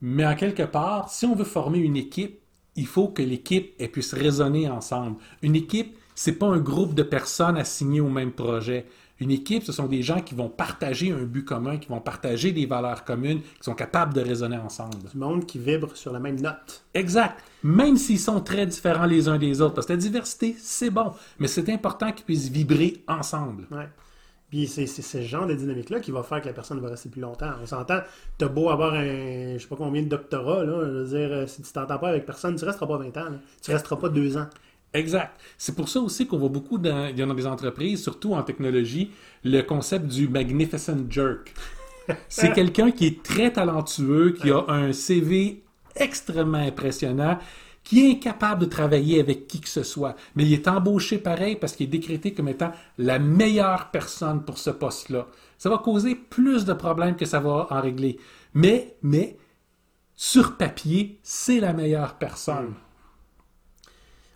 [0.00, 2.40] mais en quelque part, si on veut former une équipe,
[2.76, 5.16] il faut que l'équipe puisse raisonner ensemble.
[5.42, 8.86] Une équipe, c'est pas un groupe de personnes assignées au même projet.
[9.18, 12.52] Une équipe, ce sont des gens qui vont partager un but commun, qui vont partager
[12.52, 15.08] des valeurs communes, qui sont capables de raisonner ensemble.
[15.10, 16.84] Du monde qui vibre sur la même note.
[16.92, 17.42] Exact.
[17.62, 19.72] Même s'ils sont très différents les uns des autres.
[19.74, 21.12] Parce que la diversité, c'est bon.
[21.38, 23.66] Mais c'est important qu'ils puissent vibrer ensemble.
[23.70, 23.88] Ouais.
[24.56, 27.20] Puis c'est ce genre de dynamique-là qui va faire que la personne va rester plus
[27.20, 27.50] longtemps.
[27.62, 28.00] On s'entend,
[28.38, 29.04] t'as beau avoir un,
[29.54, 32.08] je sais pas combien de doctorats, là, je veux dire, euh, si tu t'entends pas
[32.08, 33.30] avec personne, tu resteras pas 20 ans.
[33.32, 33.38] là.
[33.62, 34.46] Tu resteras pas deux ans.
[34.94, 35.38] Exact.
[35.58, 39.10] C'est pour ça aussi qu'on voit beaucoup dans, a des entreprises, surtout en technologie,
[39.44, 41.52] le concept du magnificent jerk.
[42.30, 45.64] C'est quelqu'un qui est très talentueux, qui a un CV
[45.96, 47.38] extrêmement impressionnant,
[47.86, 50.16] qui est incapable de travailler avec qui que ce soit.
[50.34, 54.58] Mais il est embauché pareil parce qu'il est décrété comme étant la meilleure personne pour
[54.58, 55.28] ce poste-là.
[55.56, 58.18] Ça va causer plus de problèmes que ça va en régler.
[58.54, 59.36] Mais, mais,
[60.16, 62.74] sur papier, c'est la meilleure personne.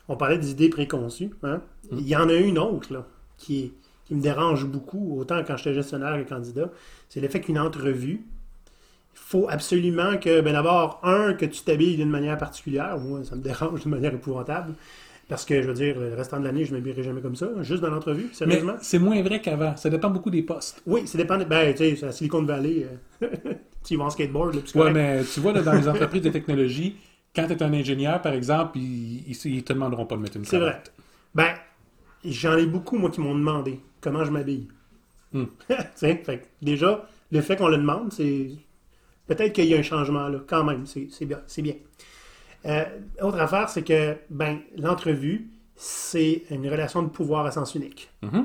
[0.06, 1.30] On parlait d'idées préconçues.
[1.42, 1.60] Hein?
[1.90, 3.72] Il y en a une autre là, qui,
[4.12, 6.70] me dérange beaucoup, autant quand j'étais gestionnaire que candidat.
[7.08, 8.24] C'est le fait qu'une entrevue,
[9.14, 12.98] faut absolument que, ben d'abord, un, que tu t'habilles d'une manière particulière.
[12.98, 14.74] Moi, ça me dérange d'une manière épouvantable.
[15.28, 17.48] Parce que, je veux dire, le restant de l'année, je ne m'habillerai jamais comme ça,
[17.62, 18.74] juste dans l'entrevue, sérieusement.
[18.82, 19.76] c'est moins vrai qu'avant.
[19.76, 20.82] Ça dépend beaucoup des postes.
[20.86, 21.38] Oui, ça dépend.
[21.38, 22.84] de- Ben, tu sais, à Silicon Valley,
[23.22, 23.28] euh,
[23.84, 26.30] tu y vas en skateboard, là, Ouais, mais tu vois, là, dans les entreprises de
[26.30, 26.96] technologie,
[27.36, 30.36] quand tu es un ingénieur, par exemple, ils, ils, ils te demanderont pas de mettre
[30.36, 30.70] une C'est vrai.
[30.70, 30.92] cravate.
[31.32, 31.54] Ben,
[32.24, 34.66] j'en ai beaucoup, moi, qui m'ont demandé comment je m'habille.
[35.32, 35.46] Tu
[35.94, 38.50] sais, fait déjà, le fait qu'on le demande, c'est.
[39.30, 40.86] Peut-être qu'il y a un changement là, quand même.
[40.86, 41.38] C'est bien.
[41.46, 41.74] C'est bien.
[42.66, 42.84] Euh,
[43.22, 48.10] autre affaire, c'est que ben, l'entrevue, c'est une relation de pouvoir à sens unique.
[48.22, 48.44] Mhm.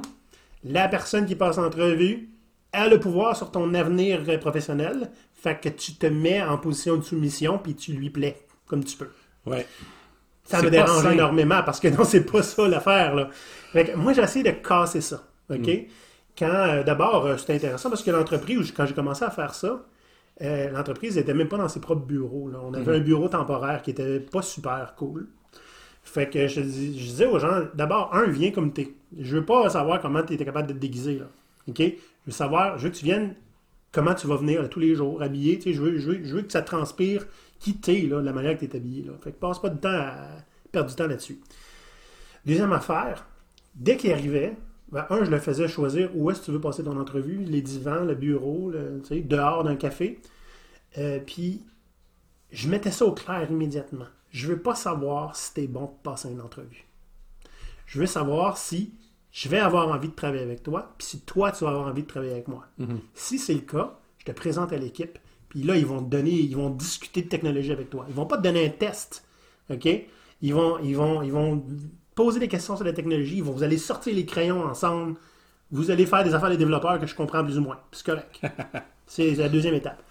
[0.64, 2.30] La personne qui passe l'entrevue
[2.72, 5.10] a le pouvoir sur ton avenir professionnel.
[5.34, 8.96] Fait que tu te mets en position de soumission puis tu lui plais comme tu
[8.96, 9.10] peux.
[9.48, 9.66] Ouais.
[10.44, 13.32] Ça me dérange énormément parce que non, c'est pas ça l'affaire.
[13.96, 15.24] Moi, j'ai essayé de casser ça.
[15.50, 15.68] OK?
[15.68, 15.88] Mm.
[16.38, 19.84] Quand, euh, d'abord, euh, c'était intéressant parce que l'entreprise, quand j'ai commencé à faire ça,
[20.42, 22.50] euh, l'entreprise n'était même pas dans ses propres bureaux.
[22.50, 22.60] là.
[22.64, 22.96] On avait Mm-hmm.
[22.96, 25.28] un bureau temporaire qui était pas super cool.
[26.04, 28.94] Fait que je, dis- je disais aux gens, d'abord, un, viens comme t'es.
[29.18, 31.20] Je veux pas savoir comment tu étais capable de te déguiser.
[31.20, 31.26] Là.
[31.68, 31.80] OK?
[31.80, 31.92] Je
[32.28, 33.34] veux savoir, je veux que tu viennes,
[33.92, 35.58] comment tu vas venir là, tous les jours, habillé.
[35.58, 37.26] Tu sais, Je veux, je, veux, je veux que ça transpire
[37.60, 39.04] qui t'es, de la manière que tu es habillé.
[39.04, 39.14] Là.
[39.24, 40.16] Fait que passe pas de temps à
[40.72, 41.40] perdre du temps là-dessus.
[42.46, 43.26] Deuxième affaire,
[43.74, 44.56] dès qu'il arrivait,
[44.92, 47.62] ben, un, je le faisais choisir où est-ce que tu veux passer ton entrevue, les
[47.62, 50.20] divans, le bureau, le, tu sais, dehors d'un café.
[50.98, 51.64] Euh, puis,
[52.52, 54.06] je mettais ça au clair immédiatement.
[54.30, 56.86] Je veux pas savoir si t'es bon pour passer une entrevue.
[57.86, 58.94] Je veux savoir si
[59.32, 62.04] je vais avoir envie de travailler avec toi, puis si toi, tu vas avoir envie
[62.04, 62.66] de travailler avec moi.
[63.14, 65.20] Si c'est le cas, je te présente à l'équipe,
[65.50, 68.06] puis là, ils vont te donner, ils vont discuter de technologie avec toi.
[68.08, 69.26] Ils vont pas te donner un test,
[69.70, 69.88] OK?
[70.42, 71.64] Ils vont, ils vont, ils vont
[72.16, 75.16] poser des questions sur la technologie, vous allez sortir les crayons ensemble,
[75.72, 77.80] vous allez faire des affaires des développeurs que je comprends plus ou moins.
[77.92, 78.40] C'est correct.
[79.08, 80.02] c'est la deuxième étape.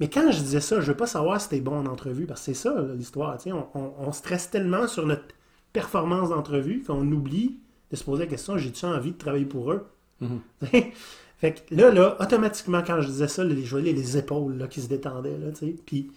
[0.00, 2.40] Mais quand je disais ça, je veux pas savoir si t'es bon en entrevue, parce
[2.40, 3.38] que c'est ça l'histoire.
[3.46, 5.24] On, on- on stresse tellement sur notre
[5.72, 7.58] performance d'entrevue qu'on oublie
[7.90, 9.86] de se poser la question j'ai-tu envie de travailler pour eux?
[11.38, 14.66] Fait que là, là, automatiquement, quand je disais ça, là, je voyais les épaules là,
[14.68, 15.36] qui se détendaient.
[15.36, 15.48] Là.
[15.84, 16.10] Puis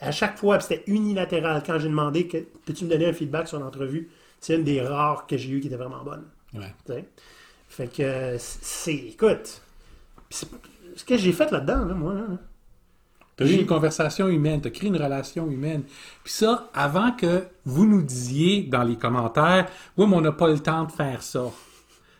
[0.00, 1.62] à chaque fois, c'était unilatéral.
[1.66, 4.08] Quand j'ai demandé que peux-tu me donner un feedback sur l'entrevue,
[4.40, 6.24] c'est une des rares que j'ai eues qui était vraiment bonne.
[6.54, 7.04] Ouais.
[7.68, 8.94] Fait que c'est.
[8.94, 9.60] Écoute,
[10.30, 12.26] ce que j'ai fait là-dedans, là, moi, là,
[13.36, 15.84] Tu as eu une conversation humaine, tu as créé une relation humaine.
[16.24, 20.48] Puis ça, avant que vous nous disiez dans les commentaires, oui, mais on n'a pas
[20.48, 21.44] le temps de faire ça.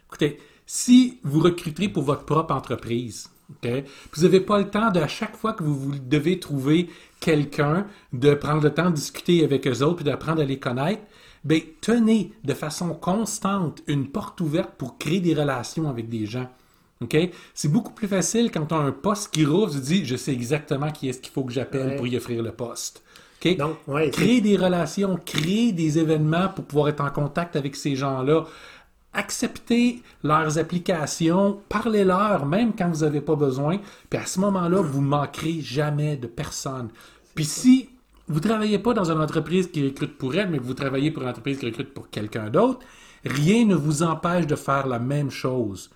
[0.06, 3.28] Écoutez, si vous recrutez pour votre propre entreprise,
[3.62, 7.86] vous n'avez pas le temps de, à chaque fois que vous, vous devez trouver quelqu'un,
[8.12, 11.02] de prendre le temps de discuter avec eux autres, puis d'apprendre à les connaître,
[11.44, 16.48] ben, tenez de façon constante une porte ouverte pour créer des relations avec des gens.
[17.02, 17.16] OK?
[17.54, 20.32] C'est beaucoup plus facile quand tu as un poste qui rouvre, tu dis, je sais
[20.32, 21.96] exactement qui est-ce qu'il faut que j'appelle Ouais.
[21.96, 23.02] pour y offrir le poste.
[23.42, 23.56] OK?
[23.56, 27.96] Donc, ouais, créer des relations, créer des événements pour pouvoir être en contact avec ces
[27.96, 28.44] gens-là.
[29.12, 33.78] Acceptez leurs applications, parlez-leur, même quand vous n'avez pas besoin.
[34.08, 36.90] Puis à ce moment-là, vous manquerez jamais de personne.
[37.34, 37.88] Puis si
[38.30, 41.24] vous ne travaillez pas dans une entreprise qui recrute pour elle, mais vous travaillez pour
[41.24, 42.78] une entreprise qui recrute pour quelqu'un d'autre,
[43.24, 45.90] rien ne vous empêche de faire la même chose.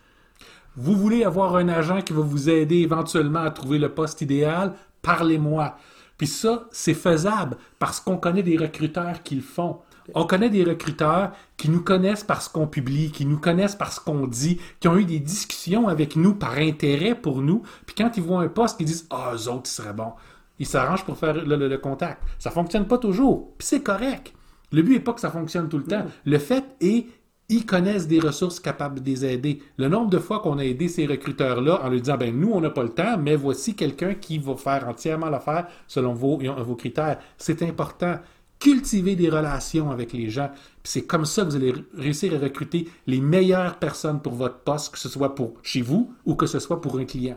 [0.76, 4.74] Vous voulez avoir un agent qui va vous aider éventuellement à trouver le poste idéal?
[5.00, 5.76] Parlez-moi.
[6.18, 9.78] Puis ça, c'est faisable parce qu'on connaît des recruteurs qui le font.
[10.12, 14.26] On connaît des recruteurs qui nous connaissent parce qu'on publie, qui nous connaissent parce qu'on
[14.26, 17.62] dit, qui ont eu des discussions avec nous par intérêt pour nous.
[17.86, 20.14] Puis quand ils voient un poste, ils disent Ah, eux autres, ils seraient bons.
[20.58, 22.22] Ils s'arrangent pour faire le, le- le contact.
[22.38, 23.52] Ça fonctionne pas toujours.
[23.58, 24.32] Puis c'est correct.
[24.72, 26.04] Le but n'est pas que ça fonctionne tout le temps.
[26.24, 27.06] Le fait est
[27.50, 29.62] ils connaissent des ressources capables de les aider.
[29.76, 32.60] Le nombre de fois qu'on a aidé ces recruteurs-là en leur disant, ben nous, on
[32.62, 36.74] n'a pas le temps, mais voici quelqu'un qui va faire entièrement l'affaire selon vos, vos
[36.74, 37.18] critères.
[37.36, 38.18] C'est important.
[38.58, 40.48] Cultiver des relations avec les gens.
[40.82, 44.60] Puis c'est comme ça que vous allez réussir à recruter les meilleures personnes pour votre
[44.60, 47.36] poste, que ce soit pour chez vous ou que ce soit pour un client.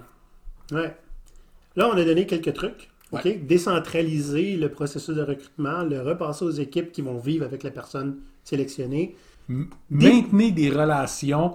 [0.72, 0.95] Ouais.
[1.76, 2.89] Là, on a donné quelques trucs.
[3.12, 3.24] OK?
[3.26, 3.36] Ouais.
[3.36, 8.18] Décentraliser le processus de recrutement, le repasser aux équipes qui vont vivre avec la personne
[8.43, 9.16] sélectionnée.
[9.49, 11.53] M- Maintenez des relations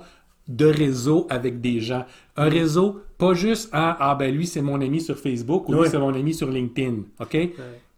[0.49, 2.05] de réseau avec des gens.
[2.37, 5.81] Un réseau, pas juste ah, ah ben lui c'est mon ami sur Facebook ou lui
[5.81, 5.89] Ouais.
[5.91, 7.03] c'est mon ami sur LinkedIn.
[7.21, 7.37] OK?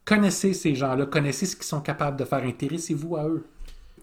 [0.04, 3.44] Connaissez ces gens-là, connaissez ce qu'ils sont capables de faire, intéressez-vous à eux.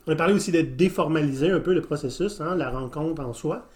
[0.07, 3.67] On a parlé aussi de déformaliser un peu le processus, hein, la rencontre en soi.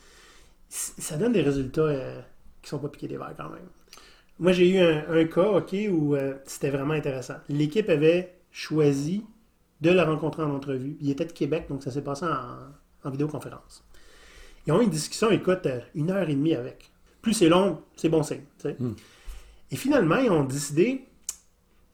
[0.69, 2.19] Ça donne des résultats euh,
[2.63, 3.67] qui sont pas piqués des verres quand même.
[4.39, 7.35] Moi, j'ai eu un, un cas, OK, où euh, c'était vraiment intéressant.
[7.49, 9.25] L'équipe avait choisi
[9.81, 10.97] de le rencontrer en entrevue.
[11.01, 13.83] Il était de Québec, donc ça s'est passé en, en vidéoconférence.
[14.67, 16.91] Ils ont eu une discussion, écoute, euh, une heure et demie avec.
[17.21, 18.43] Plus c'est long, c'est bon signe.
[18.57, 18.75] sais.
[19.71, 21.05] Et finalement, ils ont décidé,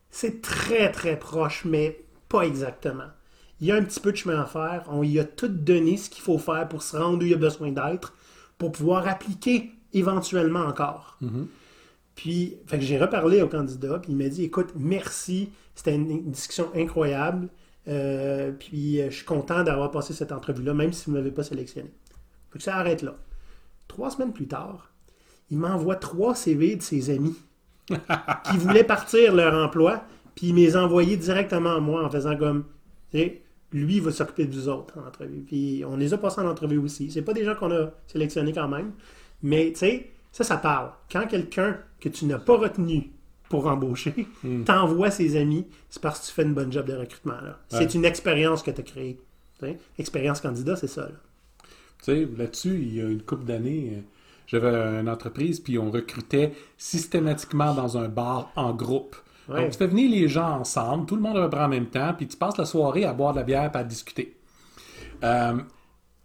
[0.09, 3.07] c'est très très proche, mais pas exactement.
[3.59, 4.85] Il y a un petit peu de chemin à faire.
[4.89, 7.33] On y a tout donné ce qu'il faut faire pour se rendre où il y
[7.33, 8.13] a besoin d'être,
[8.57, 11.17] pour pouvoir appliquer éventuellement encore.
[11.21, 11.60] Fait
[12.15, 16.69] que j'ai reparlé au candidat, puis il m'a dit Écoute, merci, c'était une, une discussion
[16.75, 17.49] incroyable.
[17.87, 21.31] Euh, puis, euh, je suis content d'avoir passé cette entrevue-là, même si vous ne m'avez
[21.31, 21.89] pas sélectionné.
[22.51, 23.15] Fait que ça arrête là.
[23.87, 24.91] Trois semaines plus tard,
[25.49, 27.35] il m'envoie trois CV de ses amis
[27.89, 30.03] qui voulaient partir leur emploi,
[30.35, 32.65] puis il me les a envoyés directement à moi en faisant comme
[33.11, 33.41] tu sais,
[33.73, 35.41] lui va s'occuper de vous autres en entrevue.
[35.41, 37.11] Puis on les a passés en entrevue aussi.
[37.11, 38.91] C'est pas des gens qu'on a sélectionnés quand même,
[39.43, 40.91] mais tu sais, ça, ça parle.
[41.11, 43.11] Quand quelqu'un que tu n'as pas retenu
[43.49, 44.27] pour embaucher
[44.65, 47.39] t'envoie ses amis, c'est parce que tu fais une bonne job de recrutement.
[47.41, 47.59] là.
[47.69, 49.19] C'est une expérience que tu as créée.
[49.99, 51.03] Expérience candidat, c'est ça.
[51.03, 51.15] là.
[52.03, 54.01] Tu sais, là-dessus, il y a une couple d'années, euh,
[54.47, 54.69] j'avais
[54.99, 59.15] une entreprise, puis on recrutait systématiquement dans un bar en groupe.
[59.47, 59.61] Ouais.
[59.61, 62.27] Donc, tu fais venir les gens ensemble, tout le monde reprend en même temps, puis
[62.27, 64.35] tu passes la soirée à boire de la bière et à discuter.
[65.23, 65.59] Euh,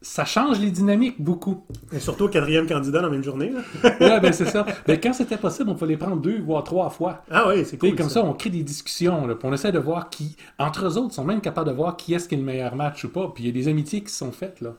[0.07, 1.65] ça change les dynamiques beaucoup.
[1.93, 3.53] Et surtout au quatrième candidat dans la même journée.
[4.01, 4.65] Ouais, ben c'est ça.
[4.87, 7.25] Ben, quand c'était possible, on pouvait les prendre deux voire trois fois.
[7.31, 7.97] Ah oui, c'est cool.
[7.97, 8.21] comme ça.
[8.21, 11.25] ça, on crée des discussions, là, on essaie de voir qui, entre eux autres, sont
[11.25, 13.31] même capables de voir qui est-ce qui est le meilleur match ou pas.
[13.35, 14.75] Puis il y a des amitiés qui sont faites, là.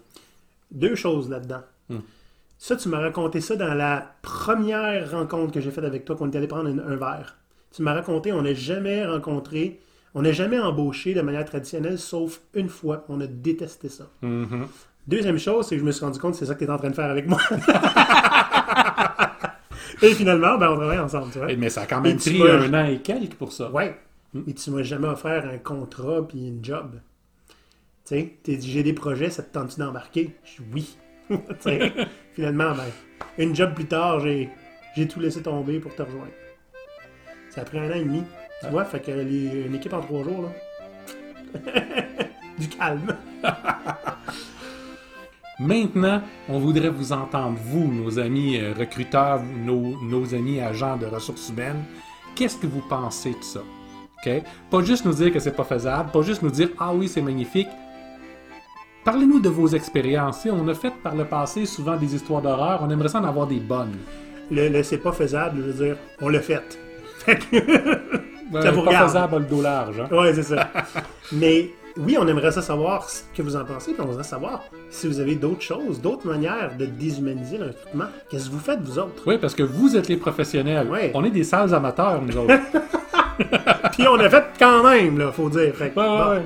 [0.71, 1.61] Deux choses là-dedans.
[1.89, 1.99] Hmm.
[2.57, 6.27] Ça, tu m'as raconté ça dans la première rencontre que j'ai faite avec toi, qu'on
[6.29, 7.37] était allé prendre un, un verre.
[7.75, 9.81] Tu m'as raconté, on n'a jamais rencontré,
[10.15, 13.05] on n'a jamais embauché de manière traditionnelle, sauf une fois.
[13.09, 14.09] On a détesté ça.
[14.21, 14.67] Mhm.
[15.07, 16.69] Deuxième chose, c'est que je me suis rendu compte que c'est ça que tu es
[16.69, 17.39] en train de faire avec moi.
[20.01, 21.47] Et finalement, ben, on travaille ensemble, tu vois.
[21.55, 23.71] Mais ça a quand même Et pris un an et quelques pour ça.
[23.71, 23.95] Ouais.
[24.45, 26.99] Et tu m'as jamais offert un contrat puis une job.
[28.05, 30.35] Tu sais, t'as dit j'ai des projets, ça te tente-tu d'embarquer?
[30.43, 30.97] Je dis oui.
[32.35, 32.83] Finalement, ben,
[33.37, 34.49] une job plus tard, j'ai,
[34.95, 36.31] j'ai tout laissé tomber pour te rejoindre.
[37.49, 38.23] Ça a pris un an et demi.
[38.61, 40.49] Tu vois, fait que les- une équipe en trois jours, là.
[42.59, 43.15] du calme.
[45.59, 51.05] Maintenant, on voudrait vous entendre, vous, nos amis euh, recruteurs, nos, nos amis agents de
[51.07, 51.83] ressources humaines.
[52.35, 53.61] Qu'est-ce que vous pensez de ça?
[54.25, 54.43] OK?
[54.69, 57.21] Pas juste nous dire que c'est pas faisable, pas juste nous dire Ah oui, c'est
[57.23, 57.67] magnifique.
[59.03, 60.45] Parlez-nous de vos expériences.
[60.51, 62.81] On a fait par le passé souvent des histoires d'horreur.
[62.83, 63.95] On aimerait ça en avoir des bonnes.
[64.51, 66.77] Le, le c'est pas faisable, je veux dire, on l'a fait.
[67.27, 69.07] Ça vous pas regarde.
[69.09, 69.99] faisable, le dos large.
[69.99, 70.07] hein?
[70.15, 70.69] Ouais, c'est ça.
[71.33, 71.69] Mais
[71.99, 75.07] oui, on aimerait ça savoir ce que vous en pensez, puis on aimerait savoir si
[75.07, 78.05] vous avez d'autres choses, d'autres manières de déshumaniser le recrutement.
[78.29, 79.23] Qu'est-ce que vous faites, vous autres?
[79.25, 80.87] Oui, parce que vous êtes les professionnels.
[80.87, 81.11] Ouais.
[81.13, 82.53] On est des sales amateurs, nous autres.
[83.93, 85.73] Puis on a fait quand même, là, faut dire.
[85.75, 86.29] Fait que, Ouais, ouais, bon.
[86.31, 86.41] ouais.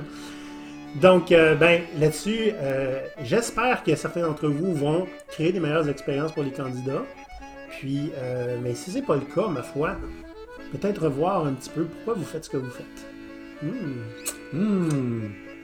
[1.02, 6.34] Donc, euh, ben, là-dessus, euh, j'espère que certains d'entre vous vont créer des meilleures expériences
[6.34, 7.04] pour les candidats.
[7.80, 9.92] Puis, euh, mais si c'est pas le cas, ma foi,
[10.74, 12.86] peut-être revoir un petit peu pourquoi vous faites ce que vous faites.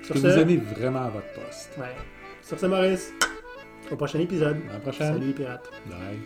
[0.03, 1.71] Sur que ce- vous aimez vraiment votre poste?
[1.77, 1.95] Ouais.
[2.41, 3.13] Sur ce, Maurice,
[3.91, 4.57] au prochain épisode.
[4.69, 5.13] À la prochaine.
[5.13, 5.69] Salut pirates.
[5.87, 6.19] Bye.